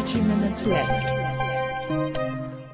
[0.00, 1.12] Dirty Minutes Left.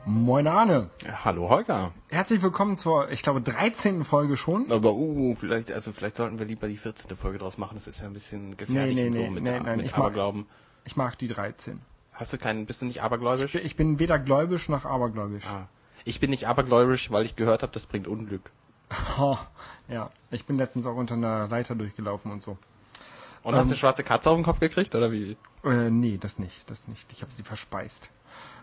[0.06, 0.90] Moin Arne.
[1.24, 1.91] Hallo Holger.
[2.09, 4.04] Herzlich willkommen zur, ich glaube, 13.
[4.04, 4.70] Folge schon.
[4.70, 7.16] Aber uh, vielleicht, also vielleicht sollten wir lieber die 14.
[7.16, 7.74] Folge draus machen.
[7.74, 9.86] Das ist ja ein bisschen gefährlich Nee, nee, und so nee, mit, nee, nein, mit
[9.86, 10.46] ich mag- Aberglauben.
[10.84, 11.80] Ich mag die 13.
[12.12, 13.56] Hast du keinen, bist du nicht abergläubisch?
[13.56, 15.46] Ich bin weder gläubisch noch abergläubisch.
[15.46, 15.66] ah.
[16.04, 18.52] Ich bin nicht abergläubisch, weil ich gehört habe, das bringt Unglück.
[19.88, 22.56] Ja, ich bin letztens auch unter einer Leiter durchgelaufen und so.
[23.46, 23.68] Und hast Ähm.
[23.68, 25.36] du eine schwarze Katze auf den Kopf gekriegt, oder wie?
[25.64, 27.12] Äh, nee, das nicht, das nicht.
[27.12, 28.10] Ich habe sie verspeist.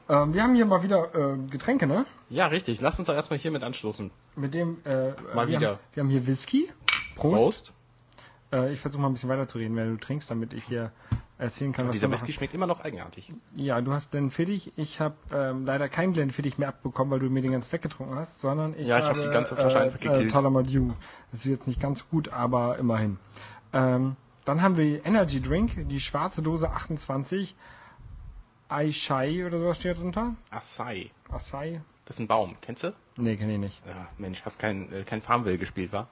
[0.09, 2.05] Ähm, wir haben hier mal wieder äh, Getränke, ne?
[2.29, 2.81] Ja, richtig.
[2.81, 4.11] Lass uns doch erstmal hier mit anstoßen.
[4.35, 5.69] Mit dem, äh, Mal wir wieder.
[5.69, 6.69] Haben, wir haben hier Whisky.
[7.15, 7.37] Prost.
[7.37, 7.73] Prost.
[8.51, 10.91] Äh, ich versuche mal ein bisschen weiterzureden, während du trinkst, damit ich hier
[11.37, 12.33] erzählen kann, was Dieser Whisky machen.
[12.33, 13.31] schmeckt immer noch eigenartig.
[13.55, 14.73] Ja, du hast Glenfiddich.
[14.75, 18.41] Ich habe ähm, leider kein Glenfiddich mehr abbekommen, weil du mir den ganz weggetrunken hast,
[18.41, 20.31] sondern ich Ja, ich hab habe die ganze Flasche einfach äh, gekillt.
[20.31, 20.91] Tullamore Dew.
[21.31, 23.17] Das ist jetzt nicht ganz gut, aber immerhin.
[23.71, 27.55] Ähm, dann haben wir Energy Drink, die schwarze Dose 28.
[28.69, 30.35] Aishai oder sowas steht drunter.
[30.49, 31.11] Acai.
[31.29, 31.81] Acai?
[32.05, 32.55] Das ist ein Baum.
[32.61, 32.93] Kennst du?
[33.17, 33.81] Nee, kenne ich nicht.
[33.87, 36.07] Ja, Mensch, hast kein, äh, kein Farmville gespielt, wa?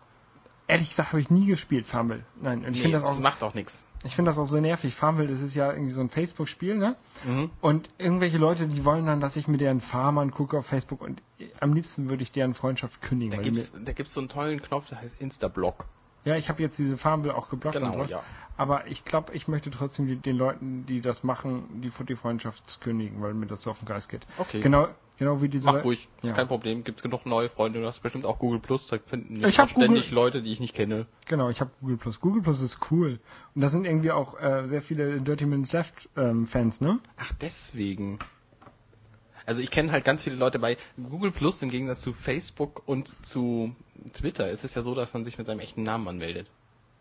[0.67, 2.23] Ehrlich gesagt habe ich nie gespielt, Farmville.
[2.39, 3.83] Nein, und ich Nee, finde das, das auch, macht auch nichts.
[4.05, 4.95] ich finde das auch so nervig.
[4.95, 6.95] Farmville, das ist ja irgendwie so ein Facebook-Spiel, ne?
[7.25, 7.49] Mhm.
[7.59, 11.21] Und irgendwelche Leute, die wollen dann, dass ich mir deren Farm angucke auf Facebook und
[11.59, 13.31] am liebsten würde ich deren Freundschaft kündigen.
[13.31, 15.87] Da da gibt's so einen tollen Knopf, der heißt Instablock.
[16.23, 18.11] Ja, ich habe jetzt diese Farmville auch geblockt Genau, und sowas.
[18.11, 18.23] ja.
[18.57, 22.79] Aber ich glaube, ich möchte trotzdem die, den Leuten, die das machen, die, die Freundschaft
[22.81, 24.27] kündigen, weil mir das so auf den Geist geht.
[24.37, 24.59] Okay.
[24.59, 25.65] Genau, genau wie diese.
[25.65, 26.29] Mach ruhig, Ja.
[26.29, 26.83] ist kein Problem.
[26.83, 27.79] Gibt's genug neue Freunde.
[27.81, 28.85] Du hast bestimmt auch Google Plus.
[28.87, 31.07] Da finden Ich hab ständig Google- Leute, die ich nicht kenne.
[31.27, 32.19] Genau, ich habe Google Plus.
[32.19, 33.19] Google Plus ist cool.
[33.55, 36.99] Und da sind irgendwie auch äh, sehr viele Dirty Minutes Left ähm, Fans, ne?
[37.17, 38.19] Ach, deswegen.
[39.51, 40.77] Also ich kenne halt ganz viele Leute bei
[41.09, 43.75] Google Plus im Gegensatz zu Facebook und zu
[44.13, 46.49] Twitter ist es ja so, dass man sich mit seinem echten Namen anmeldet.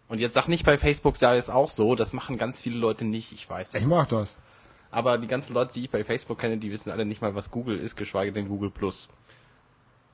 [0.08, 3.04] Und jetzt sag nicht bei Facebook sei es auch so, das machen ganz viele Leute
[3.04, 3.88] nicht, ich weiß Ich es.
[3.88, 4.36] mag das.
[4.90, 7.52] Aber die ganzen Leute, die ich bei Facebook kenne, die wissen alle nicht mal, was
[7.52, 9.08] Google ist, geschweige denn Google Plus.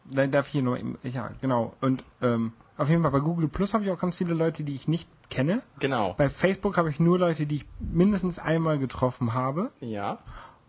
[0.05, 1.73] Dann darf ich hier nur, ja, genau.
[1.81, 4.75] Und ähm, auf jeden Fall bei Google Plus habe ich auch ganz viele Leute, die
[4.75, 5.63] ich nicht kenne.
[5.81, 6.13] Genau.
[6.19, 9.73] Bei Facebook habe ich nur Leute, die ich mindestens einmal getroffen habe.
[9.81, 10.19] Ja.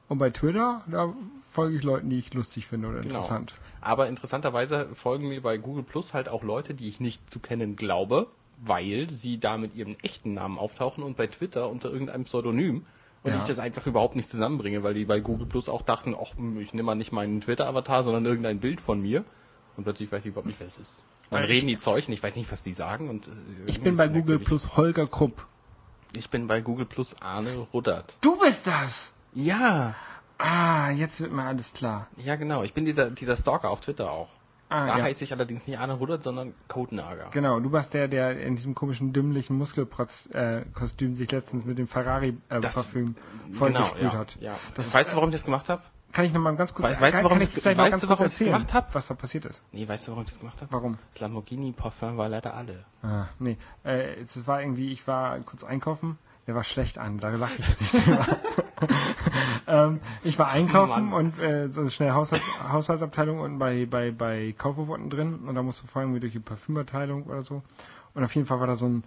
[0.09, 1.13] Und bei Twitter, da
[1.51, 3.16] folge ich Leuten, die ich lustig finde oder Genau.
[3.16, 3.53] interessant.
[3.81, 7.75] Aber interessanterweise folgen mir bei Google Plus halt auch Leute, die ich nicht zu kennen
[7.75, 12.85] glaube, weil sie da mit ihrem echten Namen auftauchen und bei Twitter unter irgendeinem Pseudonym.
[13.23, 13.40] Und Ja.
[13.40, 16.73] ich das einfach überhaupt nicht zusammenbringe, weil die bei Google Plus auch dachten, ach, ich
[16.73, 19.25] nehme mal nicht meinen Twitter-Avatar, sondern irgendein Bild von mir.
[19.75, 21.03] Und plötzlich weiß ich überhaupt nicht, wer es ist.
[21.29, 23.09] Dann Weil reden die Zeug und ich weiß nicht, was die sagen.
[23.09, 23.31] Und, äh,
[23.66, 24.40] Ich bin bei Google.
[24.40, 25.46] Plus Holger Krupp.
[26.16, 28.17] Ich bin bei Google Plus Arne Ruddert.
[28.22, 29.13] Du bist das!
[29.38, 29.94] Ja,
[30.40, 32.08] Ah, jetzt wird mir alles klar.
[32.18, 32.64] ja genau.
[32.64, 34.30] Ich bin dieser, dieser Stalker auf Twitter auch.
[34.70, 35.03] Ah, Da ja.
[35.06, 37.30] heiße ich allerdings nicht Arne Ruddert, sondern Codenager.
[37.31, 43.16] Genau, du warst der, der in diesem komischen dümmlichen Muskelprotz-Kostüm sich letztens mit dem Ferrari-Parfüm
[43.53, 44.38] vollgesprüht genau, ja, hat.
[44.42, 44.56] Ja.
[44.76, 45.81] Das- weißt du, warum ich das gemacht habe?
[46.14, 48.09] Kann ich noch mal ganz kurz Weißt- weißt du, warum ich das- vielleicht weißt du,
[48.09, 48.96] warum ich das erzählen, gemacht hab?
[48.96, 49.62] was da passiert ist?
[49.72, 50.72] Nee, weißt du, warum ich das gemacht habe?
[50.72, 50.97] Warum?
[51.14, 52.86] Das Lamborghini Parfum war leider alle.
[53.03, 57.30] Ah, nee, äh, es war irgendwie, ich war kurz einkaufen, der war schlecht an, da
[57.30, 58.26] lache ich jetzt nicht drüber.
[59.68, 61.14] ähm, ich war einkaufen Mann.
[61.14, 65.64] und äh, so schnell Haushalt, Haushaltsabteilung und bei, bei, bei Kaufhof unten drin und da
[65.64, 67.64] musste vorher irgendwie durch die Parfümabteilung oder so.
[68.14, 69.04] Und auf jeden Fall war da so ein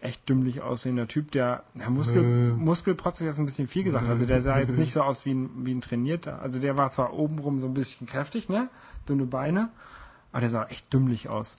[0.00, 2.22] echt dümmlich aussehender Typ, der ja, Muskel,
[2.54, 4.08] Muskelprotz ist jetzt ein bisschen viel gesagt.
[4.08, 6.42] Also der sah jetzt nicht so aus wie ein, wie ein trainierter.
[6.42, 8.68] Also der war zwar obenrum so ein bisschen kräftig, ne?
[9.08, 9.70] Dünne Beine,
[10.32, 11.58] aber der sah echt dümmlich aus.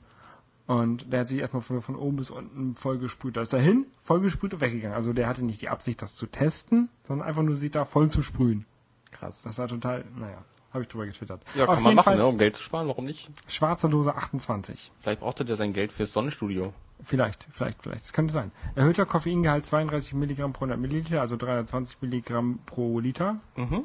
[0.65, 3.35] Und der hat sich erstmal von, von oben bis unten vollgesprüht.
[3.35, 4.95] Da ist er hin, vollgesprüht und weggegangen.
[4.95, 8.09] Also der hatte nicht die Absicht, das zu testen, sondern einfach nur sich da voll
[8.09, 8.65] zu sprühen.
[9.11, 9.43] Krass.
[9.43, 11.41] Das war total, naja, habe ich drüber getwittert.
[11.53, 13.29] Ja, Auf kann man machen, Fall ne, um Geld zu sparen, warum nicht?
[13.47, 14.91] Schwarze Dose 28.
[15.01, 16.73] Vielleicht brauchte der sein Geld fürs Sonnenstudio.
[17.03, 18.05] Vielleicht, vielleicht, vielleicht.
[18.05, 18.51] Das könnte sein.
[18.75, 23.41] Erhöhter Koffeingehalt 32 Milligramm pro 100 Milliliter, also 320 Milligramm pro Liter.
[23.55, 23.83] Mhm.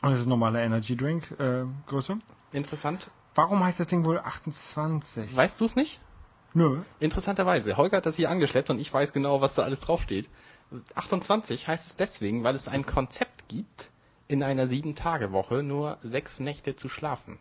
[0.00, 2.18] Und das ist normale Energy Drink äh, Größe.
[2.52, 3.10] Interessant.
[3.38, 5.36] Warum heißt das Ding wohl 28?
[5.36, 6.00] Weißt du es nicht?
[6.54, 6.82] Nö.
[6.98, 7.76] Interessanterweise.
[7.76, 10.28] Holger hat das hier angeschleppt und ich weiß genau, was da alles draufsteht.
[10.96, 13.92] 28 heißt es deswegen, weil es ein Konzept gibt,
[14.26, 17.38] in einer Sieben-Tage-Woche nur sechs Nächte zu schlafen.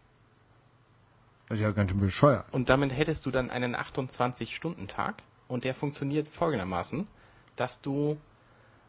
[1.49, 2.45] Das ist ja ganz schön bescheuert.
[2.51, 5.15] Und damit hättest du dann einen 28-Stunden-Tag
[5.47, 7.07] und der funktioniert folgendermaßen,
[7.55, 8.17] dass du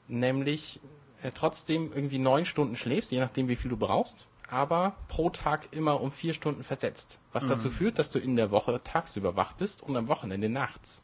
[0.08, 0.78] nämlich
[1.22, 5.68] äh, trotzdem irgendwie neun Stunden schläfst, je nachdem wie viel du brauchst, aber pro Tag
[5.72, 7.18] immer um vier Stunden versetzt.
[7.32, 11.02] Was dazu führt, dass du in der Woche tagsüber wach bist und am Wochenende nachts.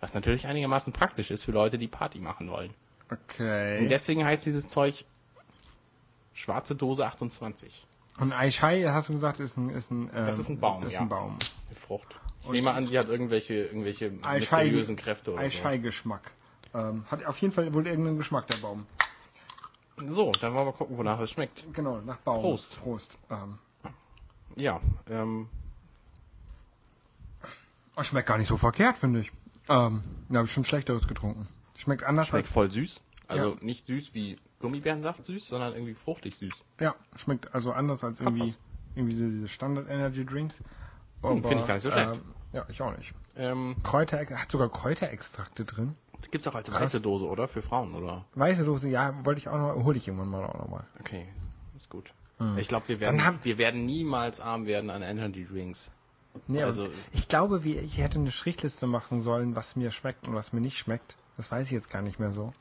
[0.00, 2.70] Was natürlich einigermaßen praktisch ist für Leute, die Party machen wollen.
[3.08, 3.86] Und Okay.
[3.88, 5.04] deswegen heißt dieses Zeug
[6.34, 7.86] schwarze Dose 28.
[8.18, 10.94] Und Aishai, hast du gesagt, ist ein, ist ein, ähm, Das ist ein Baum, ist
[10.94, 11.00] ja.
[11.00, 11.36] ein Baum.
[11.68, 12.16] Eine Frucht.
[12.40, 14.34] Ich Und- nehme an, die hat irgendwelche, irgendwelche Aishai-
[14.64, 15.44] mysteriösen Kräfte oder so.
[15.46, 16.32] Aishai-Geschmack.
[16.74, 18.86] Ähm, hat auf jeden Fall wohl irgendeinen Geschmack, der Baum.
[20.08, 21.64] So, dann wollen wir gucken, wonach es schmeckt.
[21.72, 22.40] Genau, nach Baum.
[22.40, 22.80] Prost.
[22.82, 23.16] Prost.
[23.30, 23.58] Ähm,
[24.56, 25.48] Ja, ähm,
[27.96, 29.32] oh, schmeckt gar nicht so verkehrt, finde ich.
[29.68, 31.48] Ähm, da habe ich schon schlechteres getrunken.
[31.76, 33.00] Schmeckt anders schmeckt voll süß.
[33.28, 33.56] Also Ja.
[33.60, 36.52] nicht süß wie Gummibärensaft süß, sondern irgendwie fruchtig süß.
[36.52, 38.58] als, ja, schmeckt also anders als Hat irgendwie, was.
[38.94, 40.62] irgendwie diese, diese Standard Energy Drinks.
[41.22, 42.14] Hm, finde ich gar nicht so schlecht.
[42.14, 42.20] Ähm,
[42.52, 43.12] ja, ich auch nicht.
[43.36, 45.96] Ähm, Kräuter, hat sogar Kräuterextrakte drin.
[46.30, 46.80] Gibt's auch als Krass.
[46.82, 47.48] weiße Dose, oder?
[47.48, 48.24] Für Frauen, oder?
[48.34, 50.84] Weiße Dose, ja, wollte ich auch noch, hole ich irgendwann mal auch noch mal.
[51.00, 51.26] Okay,
[51.76, 52.12] ist gut.
[52.38, 52.58] Hm.
[52.58, 55.90] Ich glaube, wir werden, haben- wir werden niemals arm werden an Energy Drinks.
[56.48, 60.34] Nee, Also- ich glaube, wie, ich hätte eine Strichliste machen sollen, was mir schmeckt und
[60.34, 61.16] was mir nicht schmeckt.
[61.38, 62.52] Das weiß ich jetzt gar nicht mehr so.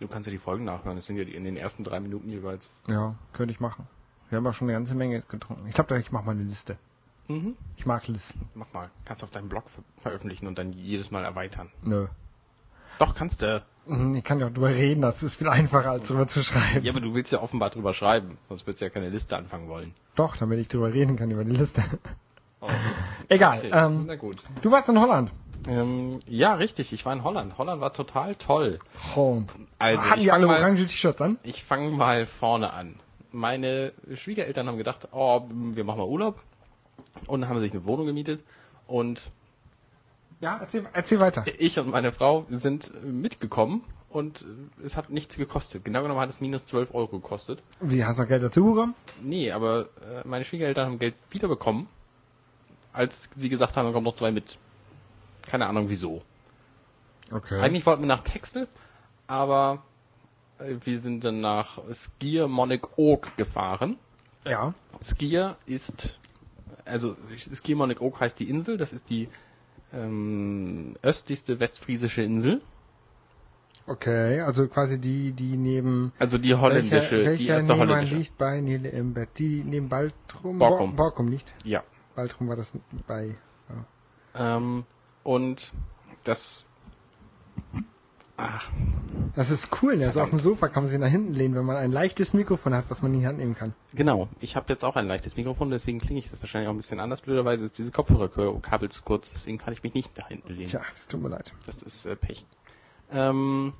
[0.00, 0.96] Du kannst ja die Folgen nachhören.
[0.96, 2.72] Das sind ja die in den ersten drei Minuten jeweils.
[2.88, 3.86] Ja, könnte ich machen.
[4.28, 5.68] Wir haben auch schon eine ganze Menge getrunken.
[5.68, 6.76] Ich glaube, ich mache mal eine Liste.
[7.28, 7.56] Mhm.
[7.76, 8.48] Ich mag Listen.
[8.54, 8.90] Mach mal.
[9.04, 11.70] Kannst auf deinem Blog ver veröffentlichen und dann jedes Mal erweitern.
[11.82, 12.08] Nö.
[13.02, 13.62] Doch, kannst du.
[13.86, 16.84] Mhm, Ich kann ja auch drüber reden, das ist viel einfacher, als drüber zu schreiben.
[16.84, 18.38] Ja, aber du willst ja offenbar drüber schreiben.
[18.48, 19.92] Sonst würdest du ja keine Liste anfangen wollen.
[20.14, 21.82] Doch, damit ich drüber reden kann über die Liste.
[23.28, 23.58] Egal.
[23.58, 24.36] Okay, Ähm, na gut.
[24.62, 25.32] du warst in Holland.
[25.66, 26.92] Ähm, ja, richtig.
[26.92, 27.58] Ich war in Holland.
[27.58, 28.78] Holland war total toll.
[29.16, 29.54] Holland.
[29.80, 31.38] Also, Hatten ich die alle mal- orange T-Shirts an?
[31.42, 32.94] Ich fange mal vorne an.
[33.32, 36.40] Meine Schwiegereltern haben gedacht, oh, wir machen mal Urlaub.
[37.26, 38.44] Und haben sich eine Wohnung gemietet.
[38.86, 39.30] Und
[40.42, 41.44] Ja, erzähl, erzähl weiter.
[41.58, 43.84] ich und meine Frau sind äh, mitgekommen.
[44.10, 45.84] Und äh, es hat nichts gekostet.
[45.84, 47.62] Genau genommen hat es minus 12 Euro gekostet.
[47.80, 48.94] Wie, hast du noch Geld dazu bekommen?
[49.22, 51.86] Nee, aber äh, meine Schwiegereltern haben Geld wiederbekommen,
[52.92, 54.58] als sie gesagt haben, da kommen noch zwei mit.
[55.46, 56.22] Keine Ahnung wieso.
[57.30, 57.60] Okay.
[57.60, 58.68] Eigentlich wollten wir nach Texel,
[59.26, 59.82] aber
[60.58, 63.96] wir sind dann nach Skier Monik Oak gefahren.
[64.44, 64.74] ja.
[65.02, 66.18] Skier ist,
[66.84, 69.28] also Skier Monik Oak heißt die Insel, das ist die
[69.92, 72.60] ähm, östlichste westfriesische Insel.
[73.86, 78.16] Okay, also quasi die, die neben Also die holländische, welcher, die welcher erste nebenan holländische.
[78.16, 79.30] liegt bei Nele im Bett?
[79.38, 80.58] Die neben Baltrum?
[80.58, 80.90] Borkum.
[80.92, 81.52] Bo- Borkum nicht.
[81.64, 81.82] Ja.
[82.14, 82.72] Baltrum war das
[83.08, 83.36] bei.
[84.38, 84.84] Ähm,
[85.24, 85.72] und
[86.24, 86.66] das
[88.44, 88.68] Ach,
[89.36, 90.06] Das ist cool, ne?
[90.06, 92.74] Also auf dem Sofa kann man sich nach hinten lehnen, wenn man ein leichtes Mikrofon
[92.74, 93.72] hat, was man in die Hand nehmen kann.
[93.94, 96.76] Genau, ich habe jetzt auch ein leichtes Mikrofon, deswegen klinge ich jetzt wahrscheinlich auch ein
[96.78, 97.20] bisschen anders.
[97.20, 100.68] Blöderweise ist diese Kopfhörerkabel zu kurz, deswegen kann ich mich nicht da hinten lehnen.
[100.70, 101.52] Tja, das tut mir leid.
[101.66, 102.44] Das ist äh, Pech.
[103.12, 103.72] Ähm,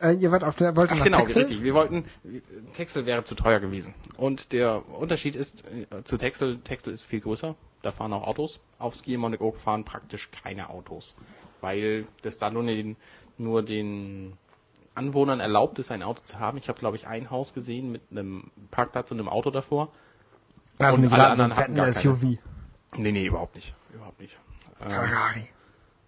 [0.00, 1.42] Äh, ihr wart auf der, wollt ihr ach nach genau, Texel?
[1.42, 1.62] richtig.
[1.62, 2.04] Wir wollten,
[2.74, 3.94] Texel wäre zu teuer gewesen.
[4.16, 8.58] Und der Unterschied ist äh, zu Texel, Texel ist viel größer, da fahren auch Autos.
[8.80, 11.14] Auf Ski Monik Oak fahren praktisch keine Autos,
[11.62, 12.96] weil das da nur den,
[13.38, 14.36] nur den
[14.94, 16.58] Anwohnern erlaubt ist, ein Auto zu haben.
[16.58, 19.90] Ich habe, glaube ich, ein Haus gesehen mit einem Parkplatz und einem Auto davor.
[20.78, 21.94] Also Und alle anderen hatten gar keine.
[21.94, 22.22] SUV.
[22.96, 23.74] Nee, nee, überhaupt nicht.
[23.94, 24.38] Überhaupt nicht.
[24.82, 25.48] Ähm, Ferrari.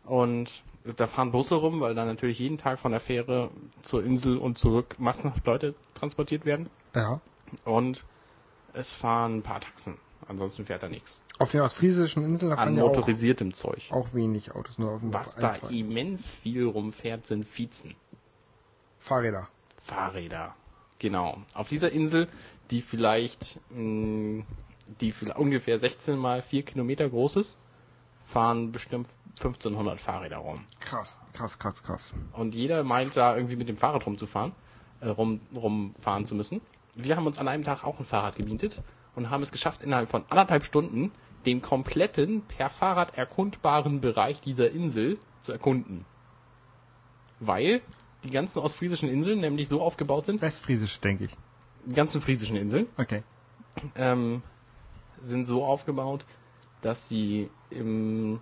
[0.04, 0.62] und
[0.96, 4.58] da fahren Busse rum, weil da natürlich jeden Tag von der Fähre zur Insel und
[4.58, 6.68] zurück massenhaft Leute transportiert werden.
[6.94, 7.20] Ja.
[7.64, 8.04] Und
[8.74, 9.96] es fahren ein paar Taxen.
[10.28, 11.20] Ansonsten fährt da nichts.
[11.38, 13.88] Auf den ostfriesischen Inseln An ja auch, motorisiertem Zeug.
[13.90, 15.68] auch wenig Autos, nur auf dem Was da zwei.
[15.74, 17.94] immens viel rumfährt, sind Vizen.
[18.98, 19.48] Fahrräder.
[19.82, 20.54] Fahrräder.
[20.98, 21.38] Genau.
[21.54, 22.28] Auf dieser Insel,
[22.70, 24.44] die vielleicht, mh,
[25.00, 27.58] die vielleicht ungefähr 16 mal 4 Kilometer groß ist,
[28.24, 30.64] fahren bestimmt 1500 Fahrräder rum.
[30.80, 32.14] Krass, krass, krass, krass.
[32.32, 34.52] Und jeder meint da irgendwie mit dem Fahrrad rumzufahren,
[35.00, 36.60] äh, rum, rumfahren zu müssen.
[36.96, 38.80] Wir haben uns an einem Tag auch ein Fahrrad gemietet
[39.16, 41.12] und haben es geschafft, innerhalb von anderthalb Stunden
[41.46, 46.04] den kompletten per Fahrrad erkundbaren Bereich dieser Insel zu erkunden.
[47.40, 47.82] Weil
[48.24, 51.36] die ganzen ostfriesischen Inseln nämlich so aufgebaut sind, Westfriesisch, denke ich.
[51.86, 53.22] die ganzen friesischen Inseln, Okay.
[53.96, 54.42] ähm,
[55.20, 56.24] sind so aufgebaut,
[56.80, 58.40] dass sie im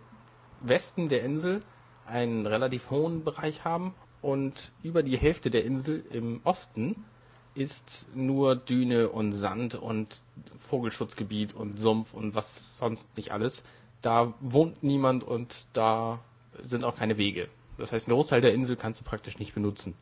[0.60, 1.62] Westen der Insel
[2.06, 7.04] einen relativ hohen Bereich haben und über die Hälfte der Insel im Osten
[7.54, 10.22] ist nur Düne und Sand und
[10.60, 13.62] Vogelschutzgebiet und Sumpf und was sonst nicht alles.
[14.00, 16.18] Da wohnt niemand und da
[16.62, 17.48] sind auch keine Wege.
[17.78, 19.94] Das heißt, ein Großteil der Insel kannst du praktisch nicht benutzen.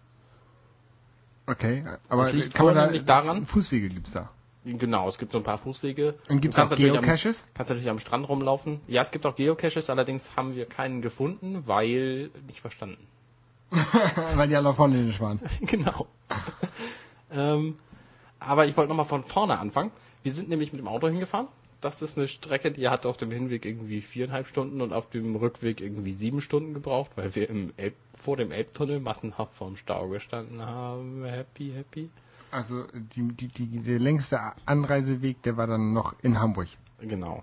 [1.47, 4.30] Okay, aber Das liegt kann man da, vornehmlich daran- Fußwege gibt's da.
[4.64, 6.14] Genau, es gibt so ein paar Fußwege.
[6.28, 7.45] Und gibt's Du auch natürlich am- Geocaches?
[7.54, 8.80] Kannst natürlich am Strand rumlaufen.
[8.87, 13.07] Ja, es gibt auch Geocaches, allerdings haben wir keinen gefunden, weil nicht verstanden.
[14.35, 15.38] Weil die alle auf Holländisch waren.
[15.61, 16.09] genau.
[17.33, 17.79] Ähm,
[18.39, 19.91] aber ich wollte nochmal von vorne anfangen.
[20.23, 21.49] Wir sind nämlich mit dem Auto hingefahren.
[21.81, 25.35] Das ist eine Strecke, die hat auf dem Hinweg irgendwie viereinhalb Stunden und auf dem
[25.37, 30.09] Rückweg irgendwie sieben Stunden gebraucht, weil wir im Elb, vor dem Elbtunnel massenhaft vorm Stau
[30.09, 31.25] gestanden haben.
[31.25, 32.11] Happy, happy.
[32.51, 36.69] Also die, die, die, der längste Anreiseweg, der war dann noch in Hamburg.
[37.01, 37.43] Genau.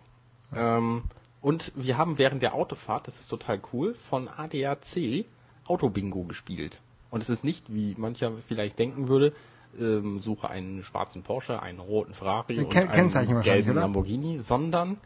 [0.55, 1.03] Ähm,
[1.41, 5.25] und wir haben während der Autofahrt, das ist total cool, von ADAC
[5.65, 6.79] Autobingo gespielt.
[7.09, 9.33] Und es ist nicht, wie mancher vielleicht denken würde,
[9.79, 13.81] ähm, suche einen schwarzen Porsche, einen roten Ferrari und Ken- Kennzeichen einen gelben oder?
[13.81, 14.97] Lamborghini, sondern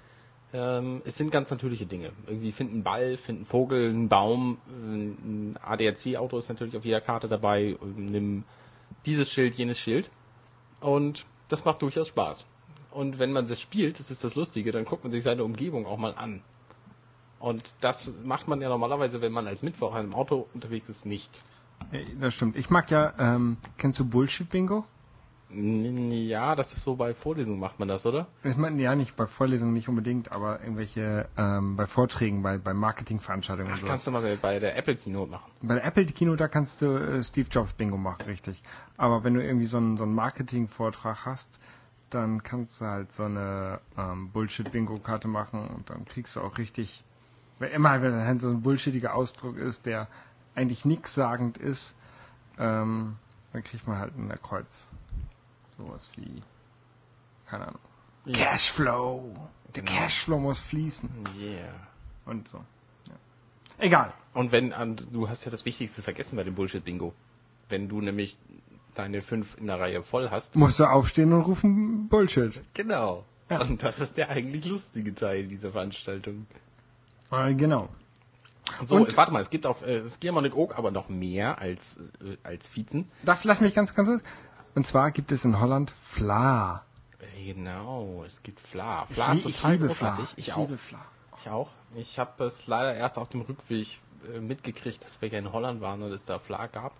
[0.54, 2.12] ähm, es sind ganz natürliche Dinge.
[2.28, 6.86] Irgendwie finden einen Ball, finden einen Vogel, einen Baum, äh, ein ADAC-Auto ist natürlich auf
[6.86, 8.44] jeder Karte dabei, und nimm
[9.06, 10.10] dieses Schild, jenes Schild.
[10.82, 12.46] Und das macht durchaus Spaß.
[12.92, 15.86] Und wenn man das spielt, das ist das Lustige, dann guckt man sich seine Umgebung
[15.86, 16.42] auch mal an.
[17.40, 21.44] Und das macht man ja normalerweise, wenn man als Mitfahrer im Auto unterwegs ist, nicht.
[21.92, 22.56] Äh, Das stimmt.
[22.56, 24.86] Ich mag ja, ähm, kennst du Bullshit-Bingo?
[25.54, 28.28] Ja, das ist so bei Vorlesungen macht man das, oder?
[28.44, 32.74] Ich meine, ja, nicht bei Vorlesungen nicht unbedingt, aber irgendwelche, ähm, bei Vorträgen, bei, bei
[32.74, 33.88] Marketingveranstaltungen und so.
[33.88, 35.52] Kannst du mal bei der Apple Keynote machen.
[35.62, 38.64] Bei der Apple Kino, da kannst du äh, Steve Jobs Bingo machen, richtig.
[38.96, 41.50] Aber wenn du irgendwie so einen, so einen Marketing-Vortrag hast,
[42.10, 47.04] dann kannst du halt so eine ähm, Bullshit-Bingo-Karte machen und dann kriegst du auch richtig,
[47.60, 50.08] weil immer wenn halt so ein bullshittiger Ausdruck ist, der
[50.56, 51.96] eigentlich nichtssagend ist,
[52.58, 53.18] ähm,
[53.54, 54.88] dann kriegt man halt ein Kreuz.
[55.78, 56.42] Sowas wie,
[57.48, 57.80] keine Ahnung.
[58.32, 59.34] Cashflow.
[59.76, 60.00] Der Genau.
[60.00, 61.10] Cashflow muss fließen.
[61.40, 61.74] Yeah.
[62.26, 62.58] Und so.
[63.08, 63.14] Ja.
[63.80, 64.14] Egal.
[64.34, 67.14] Und wenn, und du hast ja das Wichtigste vergessen bei dem Bullshit-Bingo.
[67.70, 68.38] Wenn du nämlich
[68.96, 70.56] deine fünf in der Reihe voll hast.
[70.56, 72.62] Musst du aufstehen und rufen Bullshit.
[72.74, 73.26] Genau.
[73.50, 73.62] Ja.
[73.62, 76.46] Und das ist der eigentlich lustige Teil dieser Veranstaltung.
[77.32, 77.90] Äh, genau.
[78.86, 82.38] So, Und- warte mal, es gibt auf äh, Skiermonic Oak aber noch mehr als, äh,
[82.44, 83.10] als Vizen.
[83.24, 84.22] Darf, lass mich ganz, ganz.
[84.76, 86.84] Und zwar gibt es in Holland Fla.
[87.20, 89.06] Äh, Genau, es gibt Fla.
[89.08, 90.30] Fla ist ich total liebe großartig.
[90.30, 90.38] Fla.
[90.38, 90.58] Ich, auch.
[90.60, 91.00] liebe Fla.
[91.40, 91.70] Ich auch.
[91.96, 94.00] Ich habe es leider erst auf dem Rückweg
[94.34, 96.94] äh, mitgekriegt, dass wir ja in Holland waren und es da Fla gab.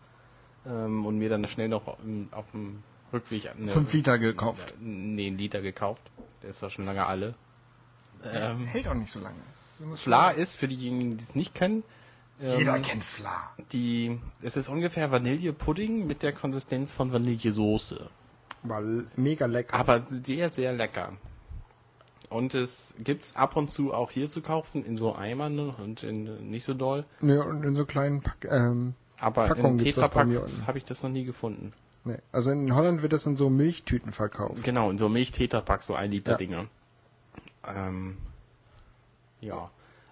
[0.66, 4.74] Ähm, und mir dann schnell noch ähm, auf dem Rückweg eine, Fünf Liter gekauft.
[4.80, 6.02] Nee, einen Liter gekauft.
[6.44, 7.36] Der ist ja schon lange alle.
[8.32, 9.38] Ähm, Hält auch nicht so lange.
[9.86, 11.84] Muss Fla ist, für diejenigen, die es nicht kennen,
[12.40, 13.52] ähm, Jeder kennt Fla.
[13.72, 18.10] die, es ist ungefähr Vanillepudding mit der Konsistenz von Vanillesoße.
[18.64, 18.82] War
[19.16, 19.74] mega lecker.
[19.76, 21.14] Aber sehr, sehr lecker.
[22.30, 26.50] Und es gibt's ab und zu auch hier zu kaufen, in so Eimern und in
[26.50, 27.06] nicht so doll.
[27.22, 30.68] ja, und in so kleinen Pack, ähm, Aber Packung in gibt's das bei mir Tetrapacks
[30.68, 31.74] habe ich das noch nie gefunden.
[32.06, 32.20] nee.
[32.32, 34.64] Also in Holland wird das in so Milchtüten verkauft.
[34.64, 36.38] Genau, in so Milch-Tetrapacks, so ein Liter Ja.
[36.38, 36.68] Dinger.
[37.68, 38.18] Ähm,
[39.40, 39.70] ja.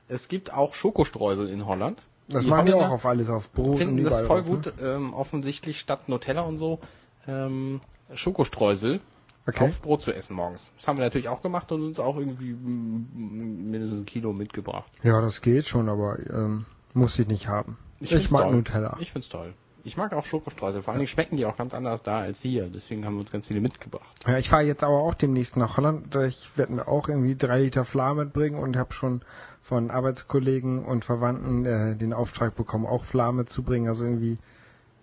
[0.07, 2.01] Es gibt auch Schokostreusel in Holland.
[2.27, 4.73] Das Die machen wir auch auf alles, auf Brot finden und das voll drauf, gut.
[4.81, 6.79] Ähm, offensichtlich statt Nutella und so
[7.27, 7.81] ähm,
[8.13, 8.99] Schokostreusel
[9.47, 9.65] Okay.
[9.65, 10.71] auf Brot zu essen morgens.
[10.77, 14.91] Das haben wir natürlich auch gemacht und uns auch irgendwie mm, mindestens ein Kilo mitgebracht.
[15.03, 15.09] Ne?
[15.09, 17.77] Ja, das geht schon, aber ähm, muss ich nicht haben.
[17.99, 18.55] Ich, find's mag toll.
[18.55, 18.97] Nutella.
[18.99, 19.53] Ich find's toll.
[19.83, 20.81] Ich mag auch Schokostreusel.
[20.81, 22.69] Vor allen Dingen schmecken die auch ganz anders da als hier.
[22.69, 24.23] Deswegen haben wir uns ganz viele mitgebracht.
[24.27, 26.15] Ja, ich fahre jetzt aber auch demnächst nach Holland.
[26.15, 29.21] Ich werde mir auch irgendwie drei Liter Fla mitbringen und habe schon
[29.61, 33.87] von Arbeitskollegen und Verwandten äh, den Auftrag bekommen, auch Fla mitzubringen.
[33.87, 34.37] Also irgendwie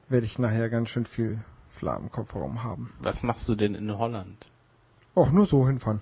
[0.08, 1.40] werde ich nachher ganz schön viel
[1.70, 2.92] Fla im Kofferraum haben.
[3.00, 4.46] Was machst du denn in Holland?
[5.14, 6.00] Auch nur so hinfahren.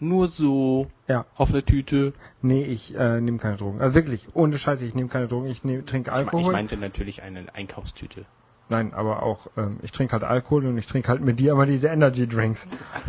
[0.00, 1.24] Nur so Ja.
[1.36, 2.12] auf eine Tüte.
[2.42, 3.80] Nee, ich äh, nehme keine Drogen.
[3.80, 5.48] Also wirklich, ohne Scheiße, ich nehme keine Drogen.
[5.48, 6.40] Ich nehm, trinke Ich, Alkohol.
[6.42, 8.24] ich meinte natürlich eine Einkaufstüte.
[8.68, 11.64] Nein, aber auch, ähm, ich trinke halt Alkohol und ich trinke halt mit dir immer
[11.66, 12.68] diese Energy Drinks.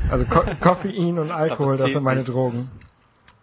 [0.10, 2.30] Also Ko Koffein und Alkohol, das zählt sind meine nicht.
[2.30, 2.72] Drogen.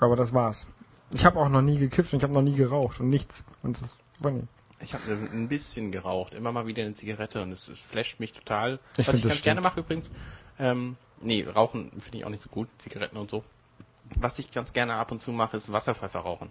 [0.01, 0.67] Aber das war's.
[1.13, 3.45] Ich habe auch noch nie gekifft und ich habe noch nie geraucht und nichts.
[3.63, 4.43] Und das war nie.
[4.81, 8.33] Ich habe ein bisschen geraucht, immer mal wieder eine Zigarette und es, es flasht mich
[8.33, 8.79] total.
[8.97, 9.65] Ich Was ich das ganz gerne stimmt.
[9.65, 10.11] mache übrigens,
[10.59, 13.45] ähm, nee, Rauchen finde ich auch nicht so gut, Zigaretten und so.
[14.19, 16.51] Was ich ganz gerne ab und zu mache, ist Wasserpfeife rauchen.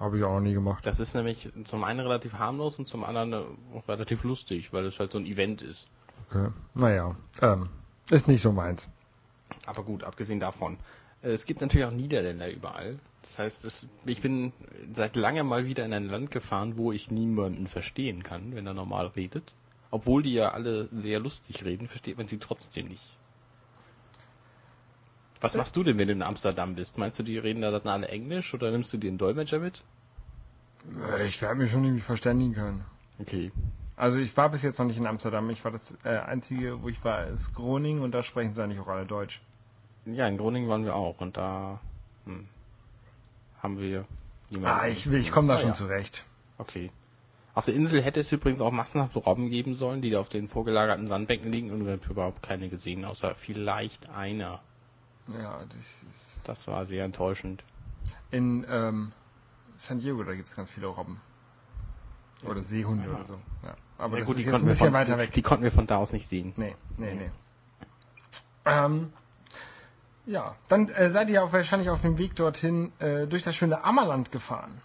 [0.00, 0.86] Habe ich auch noch nie gemacht.
[0.86, 4.84] Das ist nämlich zum einen relativ harmlos und zum anderen äh, auch relativ lustig, weil
[4.86, 5.90] es halt so ein Event ist.
[6.30, 6.48] Okay.
[6.74, 7.68] Naja, ähm,
[8.10, 8.88] ist nicht so meins.
[9.66, 10.78] Aber gut, abgesehen davon.
[11.22, 12.98] äh, Es gibt natürlich auch Niederländer überall.
[13.22, 14.52] Das heißt, es, ich bin
[14.92, 18.74] seit langem mal wieder in ein Land gefahren, wo ich niemanden verstehen kann, wenn er
[18.74, 19.52] normal redet.
[19.90, 23.17] Obwohl die ja alle sehr lustig reden, versteht man sie trotzdem nicht.
[25.40, 26.98] Was machst du denn, wenn du in Amsterdam bist?
[26.98, 29.84] Meinst du, die reden da dann alle Englisch oder nimmst du dir einen Dolmetscher mit?
[31.10, 32.84] Äh, Ich werde mich schon irgendwie verständigen können.
[33.20, 33.52] Okay.
[33.96, 35.50] Also ich war bis jetzt noch nicht in Amsterdam.
[35.50, 38.80] Ich war das äh, einzige, wo ich war, ist Groningen und da sprechen sie eigentlich
[38.80, 39.40] auch alle Deutsch.
[40.06, 41.80] Ja, in Groningen waren wir auch und da
[42.24, 42.48] hm,
[43.62, 44.04] haben wir
[44.50, 44.80] niemanden.
[44.80, 45.74] Ah, ich, ich komme da Ah, schon ja.
[45.74, 46.24] zurecht.
[46.58, 46.90] Okay.
[47.54, 50.48] Auf der Insel hätte es übrigens auch massenhaft Robben geben sollen, die da auf den
[50.48, 54.60] vorgelagerten Sandbänken liegen und wir haben überhaupt keine gesehen, außer vielleicht einer.
[55.28, 57.62] Ja, das ist Das war sehr enttäuschend.
[58.30, 59.12] In ähm,
[59.78, 61.20] San Diego, da gibt es ganz viele Robben.
[62.44, 63.14] Oder Seehunde Ja.
[63.14, 63.34] oder so.
[63.64, 63.74] Ja.
[63.98, 65.32] Aber ja, das gut, ist die konnten, ein wir von, weiter weg.
[65.32, 66.52] die konnten wir von da aus nicht sehen.
[66.56, 67.30] Nee, nee, nee.
[68.64, 69.12] Ähm,
[70.26, 73.82] ja, dann äh, seid ihr auch wahrscheinlich auf dem Weg dorthin äh, durch das schöne
[73.84, 74.80] Ammerland gefahren.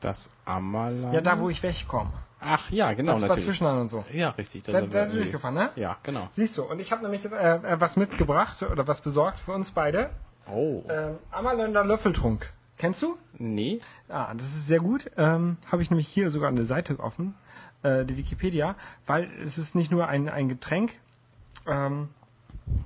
[0.00, 1.14] Das Ammerland?
[1.14, 2.12] Ja, da wo ich wegkomme.
[2.44, 3.46] Ach ja, genau, das war natürlich.
[3.48, 4.04] Zwischenland und so.
[4.12, 4.64] Ja, richtig.
[4.64, 5.70] das ihr irgendwie- durchgefahren, ne?
[5.76, 6.28] Ja, genau.
[6.32, 9.70] Siehst du, und ich habe nämlich äh, äh, was mitgebracht oder was besorgt für uns
[9.70, 10.10] beide.
[10.50, 10.82] Oh.
[10.88, 12.52] Ähm, Ammerländer Löffeltrunk.
[12.78, 13.16] Kennst du?
[13.38, 13.80] Nee.
[14.08, 15.10] Ah, das ist sehr gut.
[15.16, 17.34] Ähm, habe ich nämlich hier sogar eine Seite offen,
[17.84, 18.74] äh, die Wikipedia,
[19.06, 20.92] weil es ist nicht nur ein, ein Getränk,
[21.66, 22.08] ähm,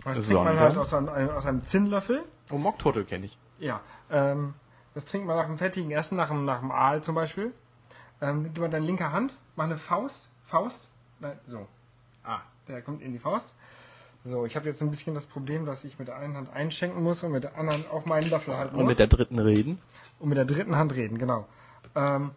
[0.05, 0.61] das trinkt man Sondern?
[0.61, 2.23] halt aus einem, aus einem Zinnlöffel.
[2.51, 3.39] Oh, Mockturtle kenne ich.
[3.59, 4.55] Ja, ähm,
[4.95, 7.53] das trinkt man nach dem fettigen Essen, nach dem, nach dem Aal zum Beispiel.
[8.21, 10.89] Ähm, gib mal deine linke Hand, mach eine Faust, Faust,
[11.21, 11.67] nein, so.
[12.25, 13.55] Ah, der kommt in die Faust.
[14.23, 17.03] So, ich habe jetzt ein bisschen das Problem, dass ich mit der einen Hand einschenken
[17.03, 18.91] muss und mit der anderen auch meinen Löffel halten Und muss.
[18.91, 19.79] mit der dritten reden.
[20.19, 21.47] und mit der dritten Hand reden, genau.
[21.95, 22.33] Ähm,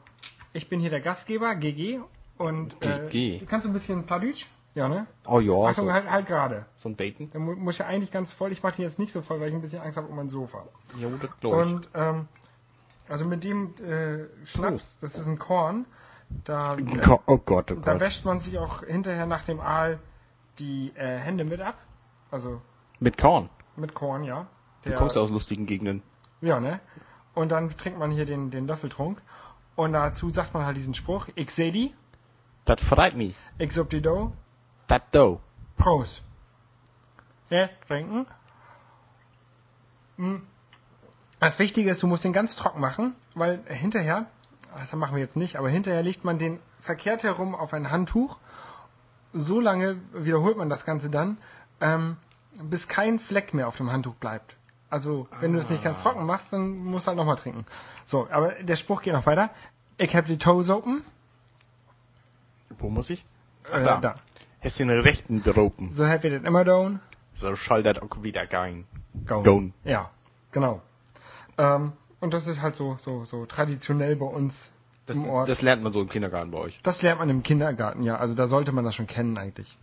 [0.54, 2.00] ich bin hier der Gastgeber, GG.
[2.38, 3.46] Und äh, GG.
[3.48, 4.46] kannst du ein bisschen Pladütsch?
[4.76, 5.08] Ja, ne?
[5.26, 6.66] Oh ja, Achtung, so, halt, halt gerade.
[6.78, 6.96] so ein.
[6.96, 8.52] Der mu muss ja eigentlich ganz voll.
[8.52, 10.30] Ich mache den jetzt nicht so voll, weil ich ein bisschen Angst habe um mein
[10.30, 10.64] Sofa.
[11.00, 11.74] Ja, das glaube ich.
[11.74, 12.28] Und ähm,
[13.10, 15.86] also mit dem äh, Schnaps, das ist ein Korn,
[16.30, 18.02] da, äh, Ko- Oh Gott, oh da Gott.
[18.02, 20.00] wäscht man sich auch hinterher nach dem Aal
[20.60, 21.76] die äh, Hände mit ab.
[22.32, 22.62] Also
[23.00, 23.50] Mit Korn.
[23.76, 24.48] mit Korn, ja.
[24.84, 26.04] Du Der- kommst ja aus lustigen Gegenden.
[26.42, 26.80] Ja, ne?
[27.34, 29.22] Und dann trinkt man hier den, den Löffeltrunk.
[29.76, 31.94] Und dazu sagt man halt diesen Spruch, ich seh die,
[32.66, 33.36] Das freut mich.
[33.58, 34.34] ich sub die do,
[34.88, 35.40] Das do.
[35.78, 36.24] Prost.
[37.50, 38.26] Ja, trinken.
[40.18, 40.44] Hm.
[41.40, 44.26] Das Wichtige ist, du musst den ganz trocken machen, weil hinterher,
[44.78, 48.38] das machen wir jetzt nicht, aber hinterher legt man den verkehrt herum auf ein Handtuch.
[49.34, 51.38] So lange wiederholt man das Ganze dann,
[51.82, 52.18] ähm,
[52.64, 54.58] bis kein Fleck mehr auf dem Handtuch bleibt.
[54.90, 57.66] Also, wenn du es nicht ganz trocken machst, dann musst du halt nochmal trinken.
[58.06, 59.52] So, aber der Spruch geht noch weiter.
[59.98, 61.04] Ich hab die Toes open.
[62.80, 63.24] Wo muss ich?
[63.72, 63.98] Äh, da.
[63.98, 64.16] da.
[64.62, 65.94] Hast den rechten dropen.
[65.94, 67.00] So have it immer down.
[67.36, 68.86] So das auch wieder gehen.
[69.26, 69.44] Gone.
[69.44, 69.74] Gone.
[69.84, 70.10] Ja,
[70.52, 70.82] genau.
[71.58, 74.72] Ähm, und das ist halt so, so, so traditionell bei uns
[75.06, 75.50] Das, im Ort.
[75.50, 76.80] das lernt man so im Kindergarten bei euch.
[76.84, 78.18] Das lernt man im Kindergarten, ja.
[78.18, 79.78] Also da sollte man das schon kennen eigentlich.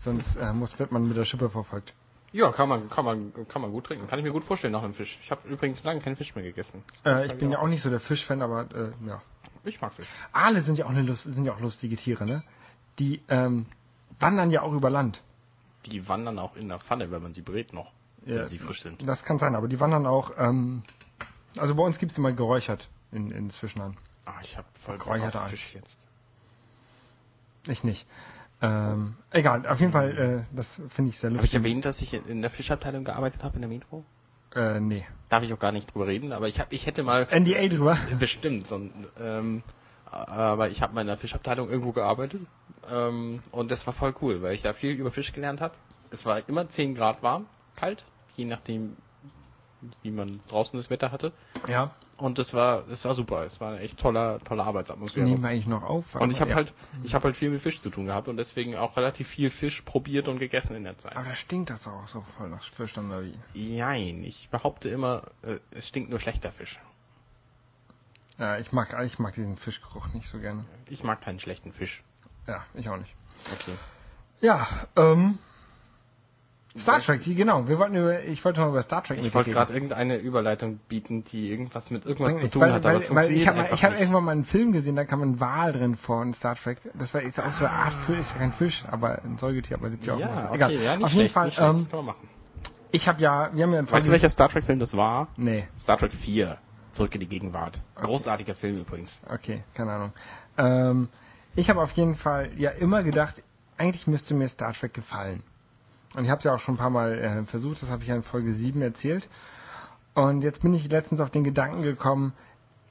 [0.00, 1.92] Sonst äh, muss, wird man mit der Schippe verfolgt.
[2.32, 4.06] Ja, kann man, kann man, kann man gut trinken.
[4.06, 5.18] Kann ich mir gut vorstellen nach einem Fisch.
[5.22, 6.82] Ich habe übrigens lange keinen Fisch mehr gegessen.
[7.04, 9.20] Äh, ich bin ja auch nicht so der Fischfan, aber äh, ja.
[9.64, 10.06] Ich mag Fisch.
[10.32, 12.42] Aale sind ja auch eine Lust, sind ja auch lustige Tiere, ne?
[12.98, 13.66] Die ähm,
[14.20, 15.22] wandern ja auch über Land.
[15.86, 17.90] Die wandern auch in der Pfanne, wenn man sie brät noch,
[18.24, 18.36] Ja.
[18.36, 19.06] wenn sie frisch sind.
[19.08, 20.32] Das kann sein, aber die wandern auch.
[20.38, 20.82] Ähm,
[21.56, 23.96] also bei uns gibt's die mal geräuchert in, in Zwischenland.
[24.24, 25.48] Ah, ich habe voll Bock Geräucherter auf.
[25.48, 25.98] Fisch jetzt.
[27.68, 28.06] Ich nicht.
[28.62, 31.58] Ähm, egal, auf jeden Fall, äh, das finde ich sehr Habe ich lustig.
[31.58, 34.04] erwähnt, dass ich in der Fischabteilung gearbeitet habe in der Metro?
[34.54, 35.06] Äh, nee.
[35.28, 37.98] Darf ich auch gar nicht drüber reden, aber ich hab, ich hätte mal NDA drüber.
[38.18, 39.62] bestimmt so ein, ähm,
[40.10, 42.42] aber ich habe mal in der Fischabteilung irgendwo gearbeitet
[42.90, 45.74] ähm, und das war voll cool, weil ich da viel über Fisch gelernt habe.
[46.10, 48.04] Es war immer 10 Grad warm, kalt,
[48.36, 48.96] je nachdem,
[50.02, 51.32] wie man draußen das Wetter hatte.
[51.68, 51.90] Ja.
[52.16, 53.44] Und das war, das war super.
[53.46, 55.26] Es war eine echt toller, tolle Arbeitsatmosphäre.
[55.26, 56.14] Nehmen wir eigentlich noch auf.
[56.14, 56.56] Und ich habe ja.
[56.56, 59.48] halt, ich habe halt viel mit Fisch zu tun gehabt und deswegen auch relativ viel
[59.48, 61.16] Fisch probiert und gegessen in der Zeit.
[61.16, 63.34] Aber da stinkt das auch so voll nach Fisch dann oder wie?
[63.54, 66.78] Jein, ich behaupte immer, äh, es stinkt nur schlechter Fisch.
[68.38, 70.64] Ja, ich mag, ich mag diesen Fischgeruch nicht so gerne.
[70.88, 72.02] Ich mag keinen schlechten Fisch.
[72.46, 73.14] Ja, ich auch nicht.
[73.52, 73.74] Okay.
[74.40, 74.66] Ja,
[74.96, 75.38] ähm.
[76.78, 77.66] Star Trek, genau.
[77.66, 81.24] Wir wollten über, ich wollte mal über Star Trek Ich wollte gerade irgendeine Überleitung bieten,
[81.24, 83.42] die irgendwas mit irgendwas Bring zu ich, tun weil, hat, aber es weil, weil funktioniert
[83.42, 86.22] ich habe ich hab irgendwann mal einen Film gesehen, da kam ein Wal drin vor
[86.22, 86.78] in Star Trek.
[86.94, 89.78] Das war ist auch so eine Art Fisch, ist ja kein Fisch, aber ein Säugetier,
[89.78, 90.44] aber lebt ja auch ja, was.
[90.44, 90.72] okay, Egal.
[90.74, 92.28] ja, nicht Auf schlecht, jeden Fall, nicht schlecht, ähm, das kann man machen.
[92.92, 95.26] ich habe ja, wir haben ja in Weißt du, welcher Star Trek Film das war?
[95.36, 96.56] Nee, Star Trek 4.
[96.92, 97.80] Zurück in die Gegenwart.
[97.96, 99.22] Großartiger Film übrigens.
[99.28, 100.12] okay, keine Ahnung.
[100.56, 101.08] Ähm,
[101.56, 103.42] ich habe auf jeden Fall ja immer gedacht,
[103.76, 105.42] eigentlich müsste mir Star Trek gefallen.
[106.14, 108.08] Und ich habe es ja auch schon ein paar Mal äh, versucht, das habe ich
[108.08, 109.28] ja in Folge 7 erzählt.
[110.14, 112.32] Und jetzt bin ich letztens auf den Gedanken gekommen,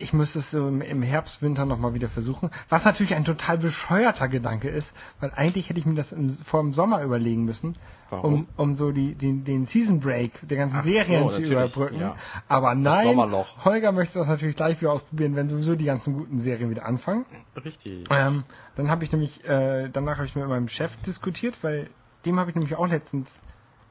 [0.02, 2.50] ich müsste es so im, im Herbst, Winter nochmal wieder versuchen.
[2.70, 6.62] Was natürlich ein total bescheuerter Gedanke ist, weil eigentlich hätte ich mir das im, vor
[6.62, 7.76] dem Sommer überlegen müssen,
[8.10, 8.34] Warum?
[8.34, 11.52] um, um so die, die, den Season Break der ganzen Ach so, Serien zu natürlich,
[11.52, 12.00] überbrücken.
[12.00, 12.16] ja.
[12.48, 13.18] Aber nein.
[13.66, 17.26] Holger möchte das natürlich gleich wieder ausprobieren, wenn sowieso die ganzen guten Serien wieder anfangen.
[17.64, 18.06] Richtig.
[18.10, 18.46] Ähm,
[18.78, 21.90] dann habe ich nämlich, äh, danach habe ich mit meinem Chef diskutiert, weil
[22.26, 23.40] dem habe ich nämlich auch letztens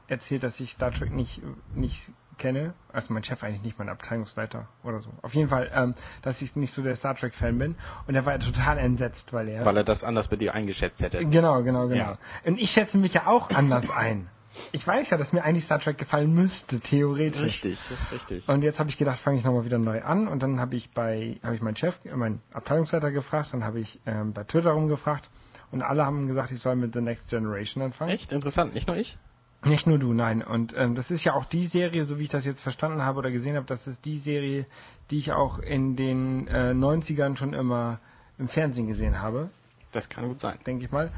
[0.08, 1.42] erzählt, dass ich Star Trek nicht,
[1.74, 2.74] nicht kenne.
[2.92, 5.10] Also mein Chef eigentlich nicht, mein Abteilungsleiter oder so.
[5.22, 7.74] Auf jeden Fall, ähm, dass ich nicht so der Star Trek Fan bin.
[8.06, 9.64] Und er war total entsetzt, weil er.
[9.64, 11.24] Weil er das anders bei dir eingeschätzt hätte.
[11.24, 11.94] Genau, genau, genau.
[11.94, 12.18] Ja.
[12.44, 14.28] Und ich schätze mich ja auch anders ein.
[14.72, 17.42] Ich weiß ja, dass mir eigentlich Star Trek gefallen müsste, theoretisch.
[17.64, 17.78] Richtig,
[18.10, 18.48] richtig.
[18.48, 20.26] Und jetzt habe ich gedacht, fange ich nochmal wieder neu an.
[20.26, 23.78] Und dann habe ich bei, habe ich meinen Chef, äh, meinen Abteilungsleiter gefragt, dann habe
[23.80, 25.30] ich ähm, bei Twitter rumgefragt
[25.70, 28.10] und alle haben gesagt, ich soll mit The Next Generation anfangen.
[28.10, 29.18] Echt interessant, nicht nur ich?
[29.64, 30.42] Nicht nur du, nein.
[30.42, 33.18] Und ähm, das ist ja auch die Serie, so wie ich das jetzt verstanden habe
[33.18, 34.66] oder gesehen habe, das ist die Serie,
[35.10, 37.98] die ich auch in den äh, 90ern schon immer
[38.38, 39.50] im Fernsehen gesehen habe.
[39.90, 40.58] Das kann gut sein.
[40.64, 41.10] denke ich mal.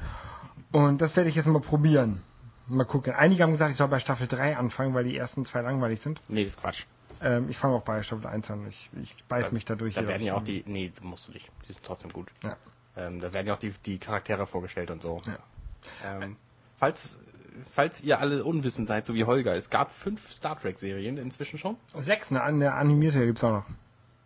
[0.72, 2.22] Und das werde ich jetzt mal probieren.
[2.66, 3.12] Mal gucken.
[3.12, 6.20] Einige haben gesagt, ich soll bei Staffel 3 anfangen, weil die ersten zwei langweilig sind.
[6.28, 6.84] Nee, das ist Quatsch.
[7.20, 8.66] Ähm, ich fange auch bei Staffel 1 an.
[8.68, 9.96] Ich, ich beiß Da- mich da durch.
[9.96, 10.62] Da werden ja auch die.
[10.66, 11.50] Nee, musst du nicht.
[11.68, 12.28] Die sind trotzdem gut.
[12.42, 12.56] Ja.
[12.96, 15.22] Ähm, da werden ja auch die, die Charaktere vorgestellt und so.
[15.26, 15.38] Ja.
[16.22, 16.36] Ähm,
[16.78, 17.18] falls,
[17.72, 21.76] falls ihr alle unwissend seid, so wie Holger, es gab fünf Star Trek-Serien inzwischen schon.
[21.96, 22.42] Sechs, ne?
[22.42, 23.64] Eine animierte gibt's auch noch.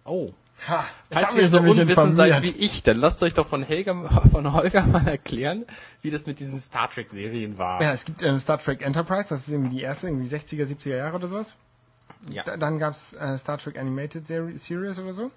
[0.05, 0.33] Oh.
[0.69, 4.53] Ha, Falls ihr so unwissend seid wie ich, dann lasst euch doch von, Helga, von
[4.53, 5.65] Holger mal erklären,
[6.01, 7.83] wie das mit diesen Star Trek-Serien war.
[7.83, 10.97] Ja, es gibt äh, Star Trek Enterprise, das ist irgendwie die erste, irgendwie 60er, 70er
[10.97, 11.55] Jahre oder sowas.
[12.31, 15.31] Ja, Da, dann gab's äh, Star Trek Animated Seri- Series oder so.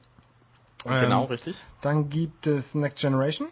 [0.88, 1.58] Genau, Ähm, richtig.
[1.82, 3.48] Dann gibt es Next Generation.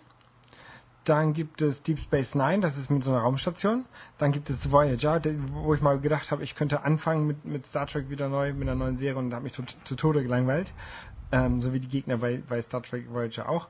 [1.04, 3.86] Dann gibt es Deep Space Nine, das ist mit so einer Raumstation.
[4.18, 5.22] Dann gibt es Voyager,
[5.54, 8.64] wo ich mal gedacht habe, ich könnte anfangen mit, mit Star Trek wieder neu, mit
[8.64, 10.74] einer neuen Serie und habe mich zu, zu Tode gelangweilt.
[11.32, 13.68] Ähm, so wie die Gegner bei, bei Star Trek Voyager auch.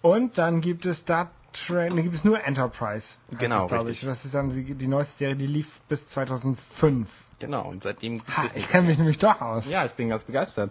[0.00, 3.14] Und dann gibt es Star Trek, ne, gibt es nur Enterprise.
[3.36, 4.02] Genau, glaub richtig.
[4.02, 4.08] Ich.
[4.08, 7.08] Das ist dann die, die neueste Serie, die lief bis 2005.
[7.40, 9.68] Genau, und seitdem gibt Ha, es ich kenne mich nämlich doch aus.
[9.68, 10.70] Ja, ich bin ganz begeistert.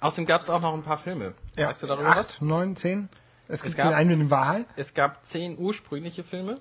[0.00, 1.34] Außerdem gab es auch noch ein paar Filme.
[1.56, 1.68] Ja.
[1.68, 2.40] Weißt du darüber Acht, was?
[2.40, 3.08] neun, zehn.
[3.48, 4.64] Es gibt gab- den einen dem Wahl.
[4.76, 6.54] Es gab zehn ursprüngliche Filme.